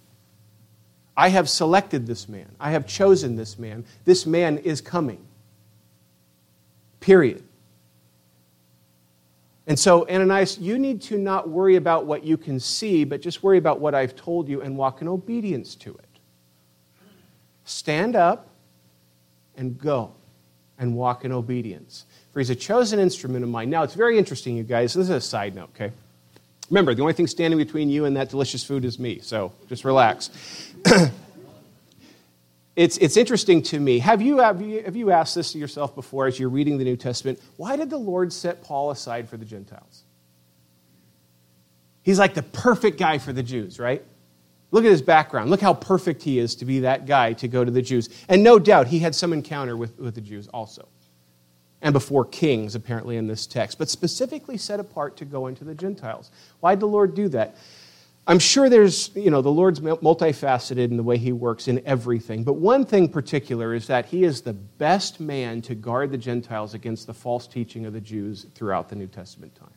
[1.15, 2.49] I have selected this man.
[2.59, 3.85] I have chosen this man.
[4.05, 5.23] This man is coming.
[6.99, 7.43] Period.
[9.67, 13.43] And so, Ananias, you need to not worry about what you can see, but just
[13.43, 16.19] worry about what I've told you and walk in obedience to it.
[17.65, 18.49] Stand up
[19.55, 20.15] and go
[20.79, 23.69] and walk in obedience for he's a chosen instrument of mine.
[23.69, 24.95] Now, it's very interesting, you guys.
[24.95, 25.93] This is a side note, okay?
[26.69, 29.85] Remember, the only thing standing between you and that delicious food is me, so just
[29.85, 30.31] relax.
[32.75, 33.99] it's, it's interesting to me.
[33.99, 36.83] Have you, have, you, have you asked this to yourself before as you're reading the
[36.83, 37.39] New Testament?
[37.57, 40.03] Why did the Lord set Paul aside for the Gentiles?
[42.01, 44.03] He's like the perfect guy for the Jews, right?
[44.71, 45.51] Look at his background.
[45.51, 48.09] Look how perfect he is to be that guy to go to the Jews.
[48.27, 50.87] And no doubt he had some encounter with, with the Jews also
[51.83, 55.75] and before kings, apparently, in this text, but specifically set apart to go into the
[55.75, 56.31] Gentiles.
[56.61, 57.55] Why did the Lord do that?
[58.25, 62.45] I'm sure there's, you know, the Lord's multifaceted in the way he works in everything.
[62.45, 66.73] But one thing particular is that he is the best man to guard the Gentiles
[66.73, 69.67] against the false teaching of the Jews throughout the New Testament time.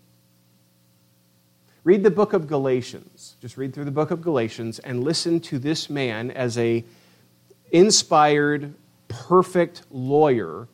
[1.82, 3.34] Read the book of Galatians.
[3.40, 6.84] Just read through the book of Galatians and listen to this man as a
[7.72, 8.74] inspired,
[9.08, 10.68] perfect lawyer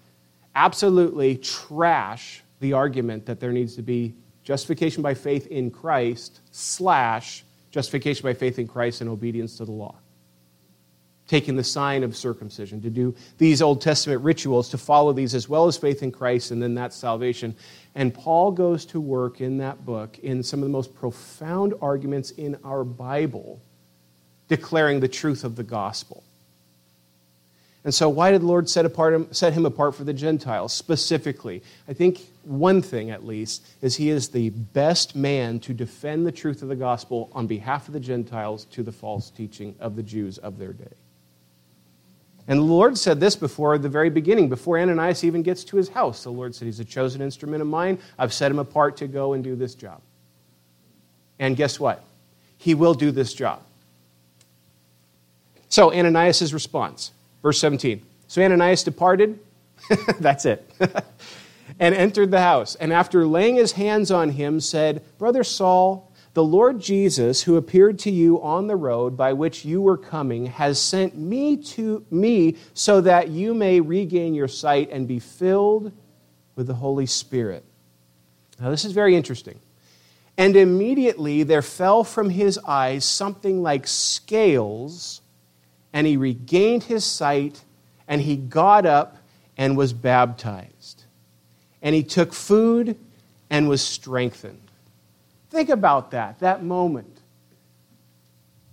[0.55, 7.45] absolutely trash the argument that there needs to be justification by faith in Christ slash
[7.71, 9.97] justification by faith in Christ and obedience to the law.
[11.27, 15.49] Taking the sign of circumcision, to do these Old Testament rituals, to follow these as
[15.49, 17.55] well as faith in Christ, and then that's salvation.
[17.95, 22.33] And Paul goes to work in that book in some of the most profound arguments
[22.33, 23.63] in our Bible,
[24.49, 26.23] declaring the truth of the gospel.
[27.85, 31.63] And so, why did the Lord set, apart, set him apart for the Gentiles specifically?
[31.89, 36.33] I think one thing, at least, is he is the best man to defend the
[36.33, 40.03] truth of the gospel on behalf of the Gentiles to the false teaching of the
[40.03, 40.93] Jews of their day.
[42.47, 45.89] And the Lord said this before the very beginning, before Ananias even gets to his
[45.89, 46.23] house.
[46.23, 47.99] The Lord said, He's a chosen instrument of mine.
[48.17, 50.01] I've set him apart to go and do this job.
[51.41, 52.05] And guess what?
[52.59, 53.63] He will do this job.
[55.69, 57.11] So, Ananias' response
[57.43, 58.03] Verse 17.
[58.29, 59.39] So Ananias departed.
[60.21, 60.71] That's it.
[61.79, 62.75] and entered the house.
[62.77, 67.99] And after laying his hands on him, said, Brother Saul, the Lord Jesus, who appeared
[68.01, 72.57] to you on the road by which you were coming, has sent me to me
[72.73, 75.93] so that you may regain your sight and be filled
[76.57, 77.65] with the Holy Spirit.
[78.59, 79.59] Now, this is very interesting.
[80.39, 85.21] And immediately there fell from his eyes something like scales
[85.93, 87.63] and he regained his sight,
[88.09, 89.19] and he got up
[89.57, 91.05] and was baptized.
[91.83, 92.97] And he took food
[93.51, 94.71] and was strengthened.
[95.51, 97.19] Think about that, that moment.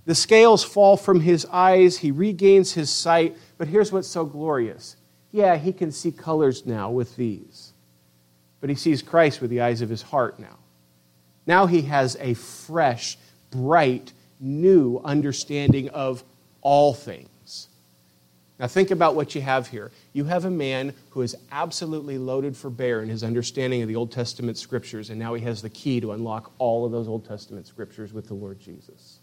[0.06, 3.38] The scales fall from his eyes, he regains his sight.
[3.58, 4.96] But here's what's so glorious
[5.32, 7.74] yeah, he can see colors now with these,
[8.62, 10.58] but he sees Christ with the eyes of his heart now.
[11.46, 13.18] Now he has a fresh,
[13.52, 16.24] bright, new understanding of
[16.62, 17.68] all things.
[18.60, 19.90] Now, think about what you have here.
[20.12, 23.96] You have a man who is absolutely loaded for bear in his understanding of the
[23.96, 27.26] Old Testament scriptures, and now he has the key to unlock all of those Old
[27.26, 29.20] Testament scriptures with the Lord Jesus.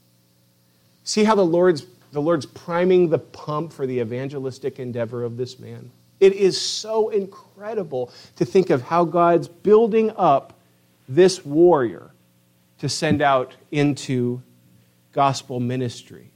[1.05, 5.59] See how the Lord's, the Lord's priming the pump for the evangelistic endeavor of this
[5.59, 5.91] man?
[6.19, 10.55] It is so incredible to think of how God's building up
[11.09, 12.11] this warrior
[12.79, 14.43] to send out into
[15.13, 16.31] gospel ministry.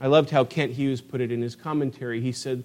[0.00, 2.20] I loved how Kent Hughes put it in his commentary.
[2.20, 2.64] He said,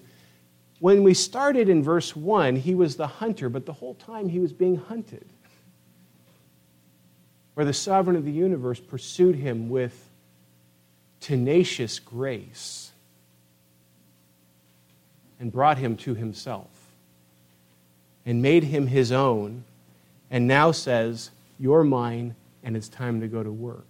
[0.80, 4.38] When we started in verse 1, he was the hunter, but the whole time he
[4.38, 5.26] was being hunted.
[7.54, 10.08] Where the sovereign of the universe pursued him with
[11.20, 12.92] tenacious grace
[15.38, 16.68] and brought him to himself
[18.24, 19.64] and made him his own,
[20.30, 23.86] and now says, You're mine, and it's time to go to work.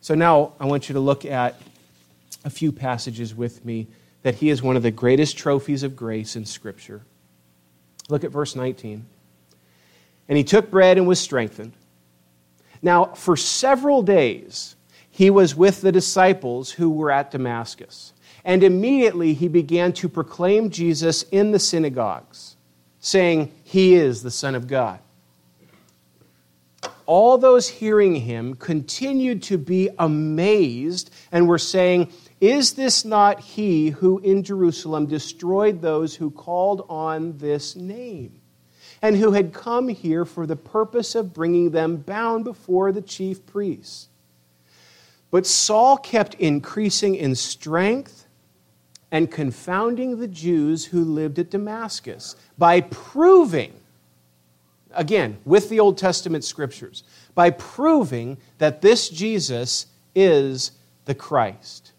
[0.00, 1.60] So now I want you to look at
[2.44, 3.88] a few passages with me
[4.22, 7.02] that he is one of the greatest trophies of grace in Scripture.
[8.08, 9.04] Look at verse 19.
[10.28, 11.72] And he took bread and was strengthened.
[12.82, 14.76] Now, for several days,
[15.10, 18.12] he was with the disciples who were at Damascus.
[18.44, 22.56] And immediately he began to proclaim Jesus in the synagogues,
[23.00, 25.00] saying, He is the Son of God
[27.10, 32.08] all those hearing him continued to be amazed and were saying,
[32.40, 38.40] Is this not he who in Jerusalem destroyed those who called on this name?
[39.02, 43.46] And who had come here for the purpose of bringing them bound before the chief
[43.46, 44.08] priests.
[45.30, 48.26] But Saul kept increasing in strength
[49.10, 53.72] and confounding the Jews who lived at Damascus by proving
[54.92, 57.02] again, with the Old Testament scriptures,
[57.34, 60.72] by proving that this Jesus is
[61.04, 61.89] the Christ.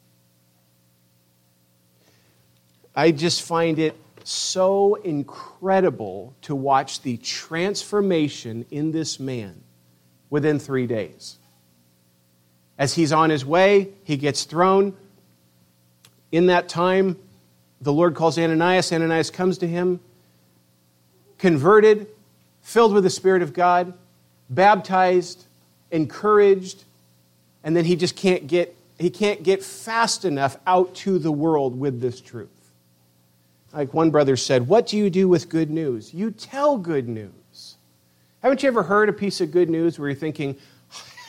[2.95, 9.63] I just find it so incredible to watch the transformation in this man
[10.29, 11.37] within three days.
[12.77, 14.95] As he's on his way, he gets thrown.
[16.31, 17.17] In that time,
[17.81, 18.91] the Lord calls Ananias.
[18.91, 19.99] Ananias comes to him,
[21.37, 22.07] converted,
[22.61, 23.93] filled with the Spirit of God,
[24.49, 25.45] baptized,
[25.91, 26.83] encouraged,
[27.63, 31.79] and then he just can't get he can't get fast enough out to the world
[31.79, 32.49] with this truth.
[33.73, 36.13] Like one brother said, What do you do with good news?
[36.13, 37.77] You tell good news.
[38.41, 40.57] Haven't you ever heard a piece of good news where you're thinking,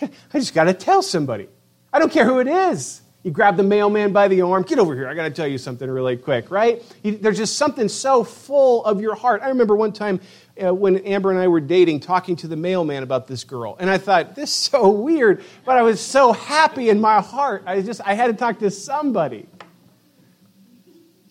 [0.00, 1.48] I just got to tell somebody?
[1.92, 3.02] I don't care who it is.
[3.22, 5.56] You grab the mailman by the arm, get over here, I got to tell you
[5.56, 6.82] something really quick, right?
[7.04, 9.42] there's just something so full of your heart.
[9.42, 10.20] I remember one time
[10.60, 13.76] uh, when Amber and I were dating, talking to the mailman about this girl.
[13.78, 17.62] And I thought, this is so weird, but I was so happy in my heart.
[17.64, 19.46] I just, I had to talk to somebody.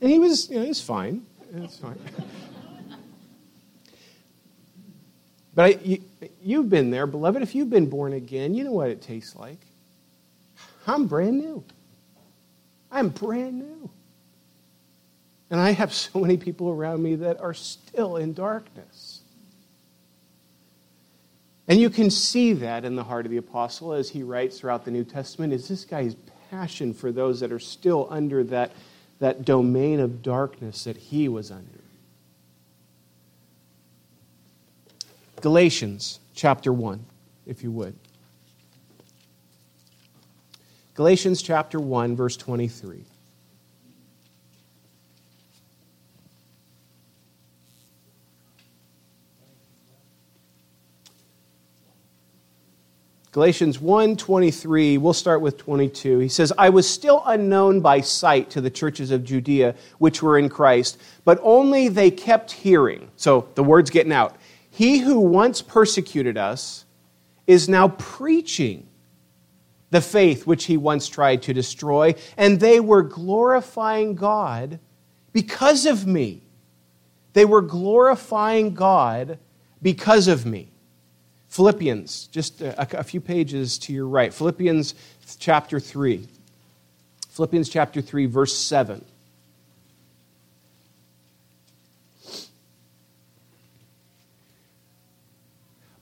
[0.01, 1.25] And he was, you know, he's fine.
[1.53, 1.99] It's fine.
[5.53, 6.01] but I, you,
[6.41, 7.41] you've been there, beloved.
[7.41, 9.59] If you've been born again, you know what it tastes like.
[10.87, 11.63] I'm brand new.
[12.91, 13.89] I'm brand new.
[15.51, 19.21] And I have so many people around me that are still in darkness.
[21.67, 24.83] And you can see that in the heart of the apostle as he writes throughout
[24.83, 26.15] the New Testament is this guy's
[26.49, 28.71] passion for those that are still under that,
[29.21, 31.79] that domain of darkness that he was under.
[35.41, 37.05] Galatians chapter 1,
[37.45, 37.95] if you would.
[40.95, 43.03] Galatians chapter 1, verse 23.
[53.31, 56.19] Galatians 1:23, we'll start with 22.
[56.19, 60.37] He says, "I was still unknown by sight to the churches of Judea which were
[60.37, 64.35] in Christ, but only they kept hearing." So the word's getting out.
[64.69, 66.83] He who once persecuted us
[67.47, 68.87] is now preaching
[69.91, 74.79] the faith which he once tried to destroy, and they were glorifying God
[75.31, 76.43] because of me.
[77.31, 79.39] They were glorifying God
[79.81, 80.70] because of me.
[81.51, 84.33] Philippians, just a, a, few pages to your right.
[84.33, 84.95] Philippians
[85.37, 86.25] chapter 3.
[87.29, 89.03] Philippians chapter 3, verse 7.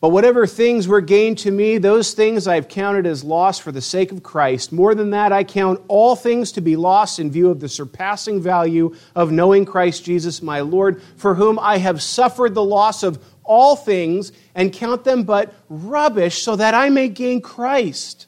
[0.02, 3.74] But whatever things were gained to me, those things I have counted as loss for
[3.74, 4.72] the sake of Christ.
[4.72, 8.41] More than that, I count all things to be lost in view of the surpassing
[8.41, 13.22] value of knowing Christ Jesus my Lord, for whom I have suffered the loss of
[13.43, 18.28] all things and count them but rubbish, so that I may gain Christ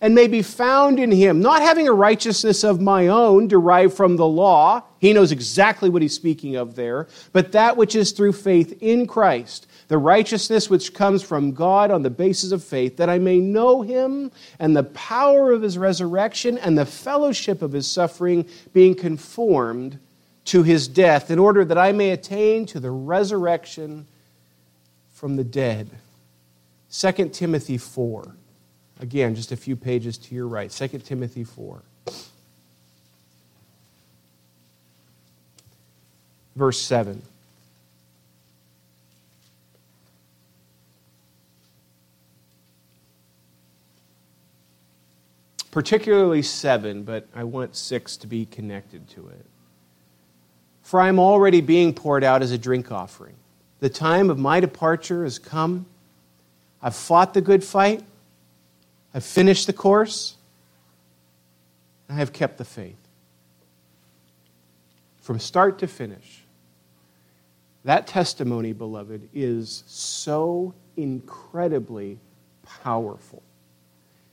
[0.00, 4.16] and may be found in him, not having a righteousness of my own derived from
[4.16, 4.82] the law.
[4.98, 9.06] He knows exactly what he's speaking of there, but that which is through faith in
[9.06, 13.38] Christ the righteousness which comes from God on the basis of faith, that I may
[13.38, 18.94] know him and the power of his resurrection and the fellowship of his suffering, being
[18.94, 19.98] conformed
[20.44, 24.06] to his death, in order that I may attain to the resurrection
[25.12, 25.90] from the dead.
[26.90, 28.34] 2 Timothy 4.
[29.00, 30.70] Again, just a few pages to your right.
[30.70, 31.82] 2 Timothy 4.
[36.56, 37.22] Verse 7.
[45.70, 49.44] Particularly seven, but I want six to be connected to it.
[50.82, 53.34] For I am already being poured out as a drink offering.
[53.80, 55.86] The time of my departure has come.
[56.82, 58.02] I've fought the good fight.
[59.12, 60.36] I've finished the course.
[62.08, 62.96] I have kept the faith.
[65.20, 66.42] From start to finish.
[67.84, 72.18] That testimony, beloved, is so incredibly
[72.62, 73.42] powerful.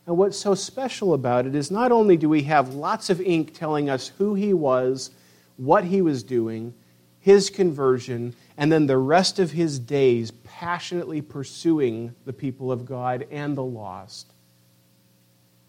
[0.08, 3.54] And what's so special about it is not only do we have lots of ink
[3.54, 5.10] telling us who he was,
[5.58, 6.74] what he was doing,
[7.20, 13.26] his conversion, and then the rest of his days passionately pursuing the people of God
[13.32, 14.32] and the lost.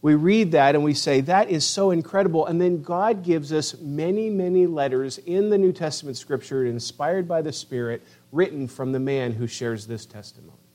[0.02, 2.46] We read that and we say, that is so incredible.
[2.46, 7.40] And then God gives us many, many letters in the New Testament scripture inspired by
[7.40, 10.65] the Spirit, written from the man who shares this testimony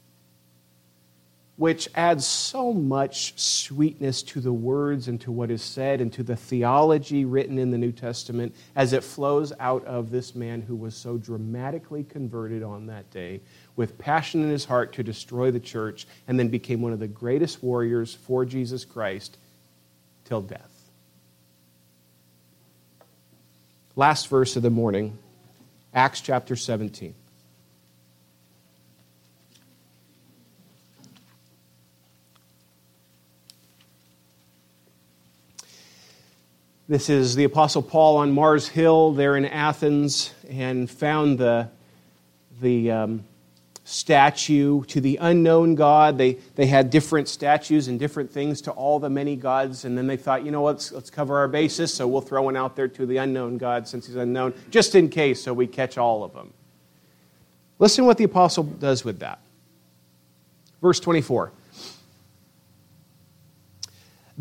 [1.57, 6.23] which adds so much sweetness to the words and to what is said and to
[6.23, 10.75] the theology written in the New Testament as it flows out of this man who
[10.75, 13.41] was so dramatically converted on that day
[13.75, 17.07] with passion in his heart to destroy the church and then became one of the
[17.07, 19.37] greatest warriors for Jesus Christ
[20.25, 20.71] till death.
[23.95, 25.17] Last verse of the morning,
[25.93, 27.13] Acts chapter 17.
[36.91, 41.69] This is the Apostle Paul on Mars Hill there in Athens and found the,
[42.59, 43.23] the um,
[43.85, 46.17] statue to the unknown God.
[46.17, 50.05] They, they had different statues and different things to all the many gods, and then
[50.05, 52.89] they thought, you know, let's, let's cover our bases, so we'll throw one out there
[52.89, 56.33] to the unknown God since he's unknown, just in case, so we catch all of
[56.33, 56.51] them.
[57.79, 59.39] Listen what the apostle does with that.
[60.81, 61.53] Verse 24.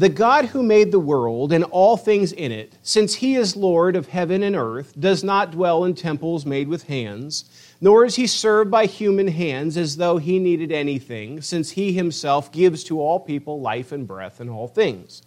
[0.00, 3.96] The God who made the world and all things in it, since he is Lord
[3.96, 7.44] of heaven and earth, does not dwell in temples made with hands,
[7.82, 12.50] nor is he served by human hands as though he needed anything, since he himself
[12.50, 15.20] gives to all people life and breath and all things.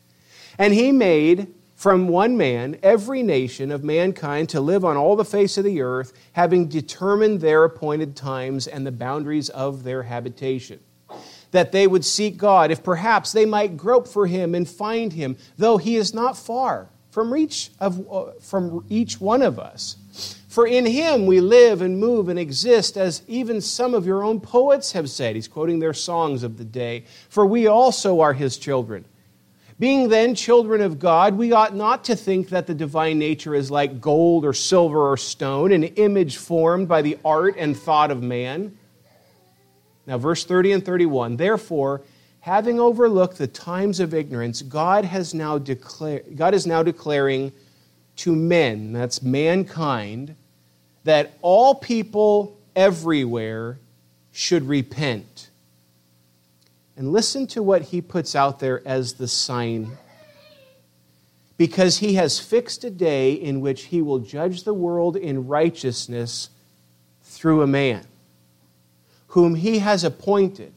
[0.58, 5.24] And he made from one man every nation of mankind to live on all the
[5.24, 10.80] face of the earth, having determined their appointed times and the boundaries of their habitation
[11.54, 15.38] that they would seek God, if perhaps they might grope for him and find him,
[15.58, 19.96] though he is not far from each, of, uh, from each one of us.
[20.50, 24.40] For in him we live and move and exist, as even some of your own
[24.40, 25.36] poets have said.
[25.36, 27.06] He's quoting their songs of the day.
[27.30, 29.06] For we also are his children.
[29.78, 33.70] Being then children of God, we ought not to think that the divine nature is
[33.70, 38.24] like gold or silver or stone, an image formed by the art and thought of
[38.24, 38.78] man.
[40.06, 42.02] Now, verse 30 and 31 Therefore,
[42.42, 47.52] having overlooked the times of ignorance, God, has now declare, God is now declaring
[48.18, 50.36] to men, that's mankind,
[51.04, 53.80] that all people everywhere
[54.32, 55.50] should repent.
[56.96, 59.98] And listen to what he puts out there as the sign.
[61.58, 66.50] Because he has fixed a day in which he will judge the world in righteousness
[67.24, 68.06] through a man
[69.34, 70.72] whom he has appointed,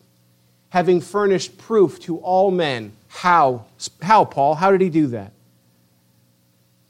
[0.70, 2.90] having furnished proof to all men.
[3.08, 3.66] How?
[4.00, 4.54] How, Paul?
[4.54, 5.32] How did he do that?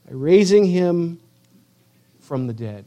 [0.05, 1.19] By raising him
[2.21, 2.85] from the dead.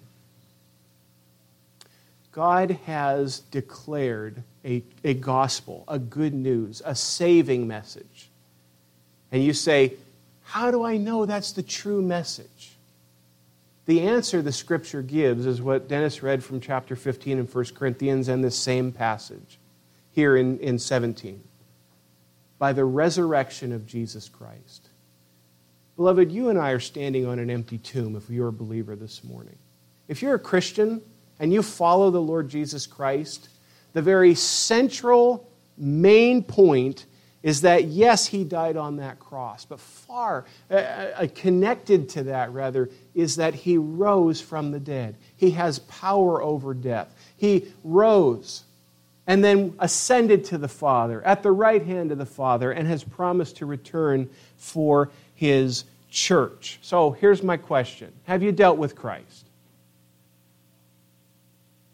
[2.32, 8.30] God has declared a, a gospel, a good news, a saving message.
[9.30, 9.92] And you say,
[10.42, 12.69] How do I know that's the true message?
[13.90, 18.28] The answer the scripture gives is what Dennis read from chapter 15 in 1 Corinthians
[18.28, 19.58] and this same passage.
[20.12, 21.42] here in, in 17
[22.56, 24.90] by the resurrection of Jesus Christ.
[25.96, 29.24] Beloved, you and I are standing on an empty tomb if you're a believer this
[29.24, 29.58] morning.
[30.06, 31.02] If you're a Christian
[31.40, 33.48] and you follow the Lord Jesus Christ,
[33.92, 37.06] the very central main point
[37.42, 42.52] is that yes, he died on that cross, but far uh, uh, connected to that,
[42.52, 45.16] rather, is that he rose from the dead.
[45.36, 47.14] He has power over death.
[47.36, 48.64] He rose
[49.26, 53.04] and then ascended to the Father, at the right hand of the Father, and has
[53.04, 56.78] promised to return for his church.
[56.82, 59.46] So here's my question Have you dealt with Christ?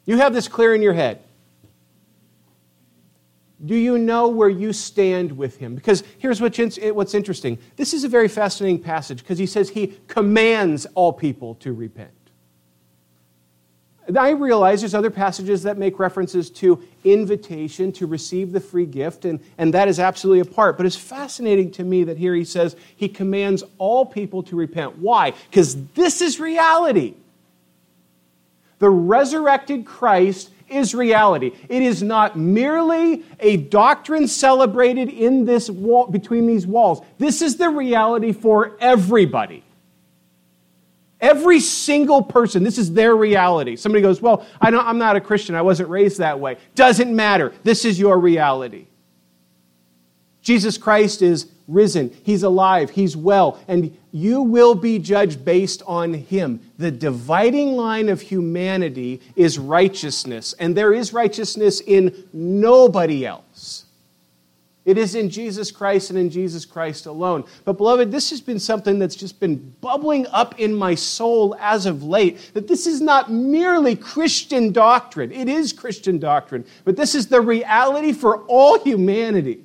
[0.07, 1.23] You have this clear in your head.
[3.65, 5.75] Do you know where you stand with him?
[5.75, 6.59] Because here's what's
[7.15, 7.59] interesting.
[7.77, 12.11] This is a very fascinating passage because he says he commands all people to repent.
[14.17, 19.25] I realize there's other passages that make references to invitation to receive the free gift,
[19.25, 20.77] and, and that is absolutely a part.
[20.77, 24.99] But it's fascinating to me that here he says he commands all people to repent.
[24.99, 25.33] Why?
[25.51, 27.15] Because this is reality.
[28.79, 31.53] The resurrected Christ is reality.
[31.69, 37.01] It is not merely a doctrine celebrated in this wall, between these walls.
[37.19, 39.63] This is the reality for everybody.
[41.21, 43.77] Every single person, this is their reality.
[43.77, 45.55] Somebody goes, Well, I am not a Christian.
[45.55, 46.59] I wasn't raised that way.
[46.75, 47.55] Doesn't matter.
[47.63, 48.87] This is your reality.
[50.43, 52.15] Jesus Christ is risen.
[52.23, 52.91] He's alive.
[52.91, 53.59] He's well.
[53.67, 56.59] And you will be judged based on him.
[56.79, 63.85] The dividing line of humanity is righteousness, and there is righteousness in nobody else.
[64.87, 67.45] It is in Jesus Christ and in Jesus Christ alone.
[67.67, 71.85] But, beloved, this has been something that's just been bubbling up in my soul as
[71.85, 75.31] of late that this is not merely Christian doctrine.
[75.31, 79.63] It is Christian doctrine, but this is the reality for all humanity.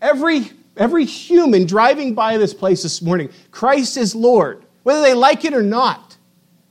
[0.00, 5.44] Every, every human driving by this place this morning, Christ is Lord, whether they like
[5.44, 6.16] it or not.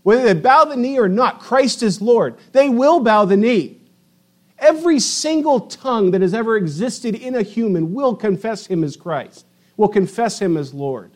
[0.03, 2.36] Whether they bow the knee or not, Christ is Lord.
[2.51, 3.80] They will bow the knee.
[4.57, 9.45] Every single tongue that has ever existed in a human will confess him as Christ,
[9.78, 11.12] will confess him as Lord.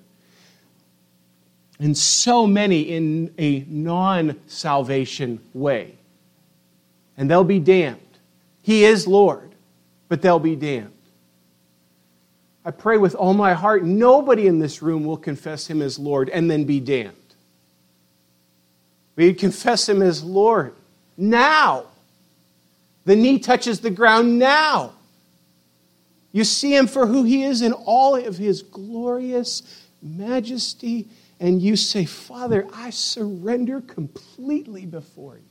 [1.79, 5.97] And so many in a non salvation way.
[7.17, 7.99] And they'll be damned.
[8.61, 9.55] He is Lord,
[10.07, 10.92] but they'll be damned.
[12.65, 16.29] I pray with all my heart, nobody in this room will confess him as Lord
[16.29, 17.15] and then be damned.
[19.15, 20.73] We confess him as Lord
[21.17, 21.85] now.
[23.05, 24.93] The knee touches the ground now.
[26.31, 29.61] You see him for who he is in all of his glorious
[30.01, 31.07] majesty,
[31.39, 35.43] and you say, Father, I surrender completely before you.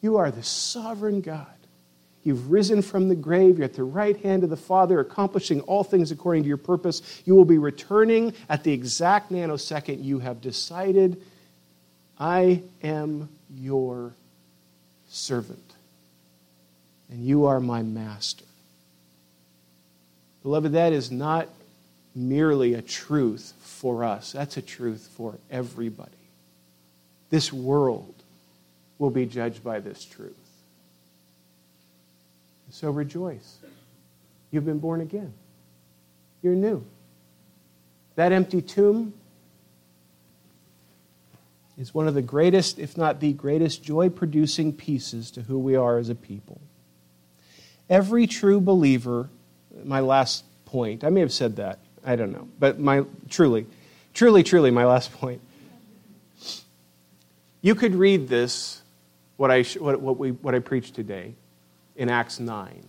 [0.00, 1.46] You are the sovereign God.
[2.22, 3.58] You've risen from the grave.
[3.58, 7.22] You're at the right hand of the Father, accomplishing all things according to your purpose.
[7.24, 11.22] You will be returning at the exact nanosecond you have decided,
[12.18, 14.12] I am your
[15.08, 15.72] servant,
[17.10, 18.44] and you are my master.
[20.42, 21.48] Beloved, that is not
[22.14, 26.10] merely a truth for us, that's a truth for everybody.
[27.30, 28.14] This world
[28.98, 30.34] will be judged by this truth.
[32.80, 33.58] So rejoice.
[34.50, 35.34] You've been born again.
[36.40, 36.82] You're new.
[38.14, 39.12] That empty tomb
[41.76, 45.76] is one of the greatest, if not the greatest, joy producing pieces to who we
[45.76, 46.58] are as a people.
[47.90, 49.28] Every true believer,
[49.84, 53.66] my last point, I may have said that, I don't know, but my truly,
[54.14, 55.42] truly, truly, my last point.
[57.60, 58.80] You could read this,
[59.36, 61.34] what I, what, what, we, what I preached today,
[62.00, 62.82] in Acts 9.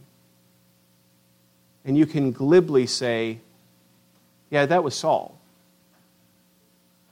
[1.84, 3.40] And you can glibly say,
[4.50, 5.38] yeah, that was Saul.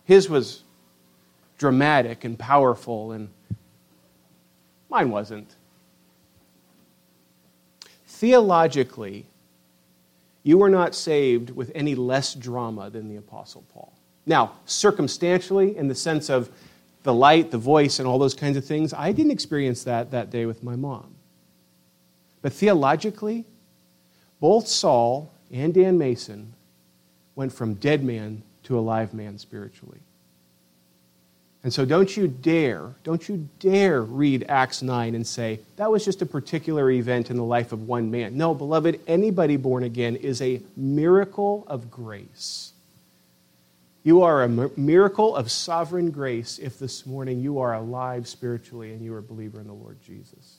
[0.06, 0.64] His was
[1.58, 3.28] dramatic and powerful, and
[4.90, 5.54] mine wasn't.
[8.08, 9.26] Theologically,
[10.44, 13.92] you were not saved with any less drama than the Apostle Paul.
[14.26, 16.50] Now, circumstantially, in the sense of
[17.04, 20.30] the light, the voice, and all those kinds of things, I didn't experience that that
[20.30, 21.16] day with my mom.
[22.42, 23.46] But theologically,
[24.40, 26.54] both Saul and Dan Mason
[27.36, 30.00] went from dead man to a live man spiritually.
[31.64, 36.06] And so don't you dare, don't you dare read Acts 9 and say, that was
[36.06, 38.38] just a particular event in the life of one man.
[38.38, 42.72] No, beloved, anybody born again is a miracle of grace.
[44.04, 49.04] You are a miracle of sovereign grace if this morning you are alive spiritually and
[49.04, 50.59] you are a believer in the Lord Jesus.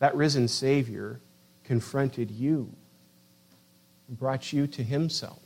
[0.00, 1.20] That risen Savior
[1.62, 2.68] confronted you,
[4.08, 5.38] and brought you to Himself.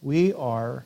[0.00, 0.84] We are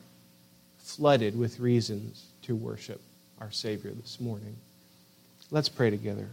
[0.79, 3.01] flooded with reasons to worship
[3.39, 4.55] our Savior this morning.
[5.51, 6.29] Let's pray together.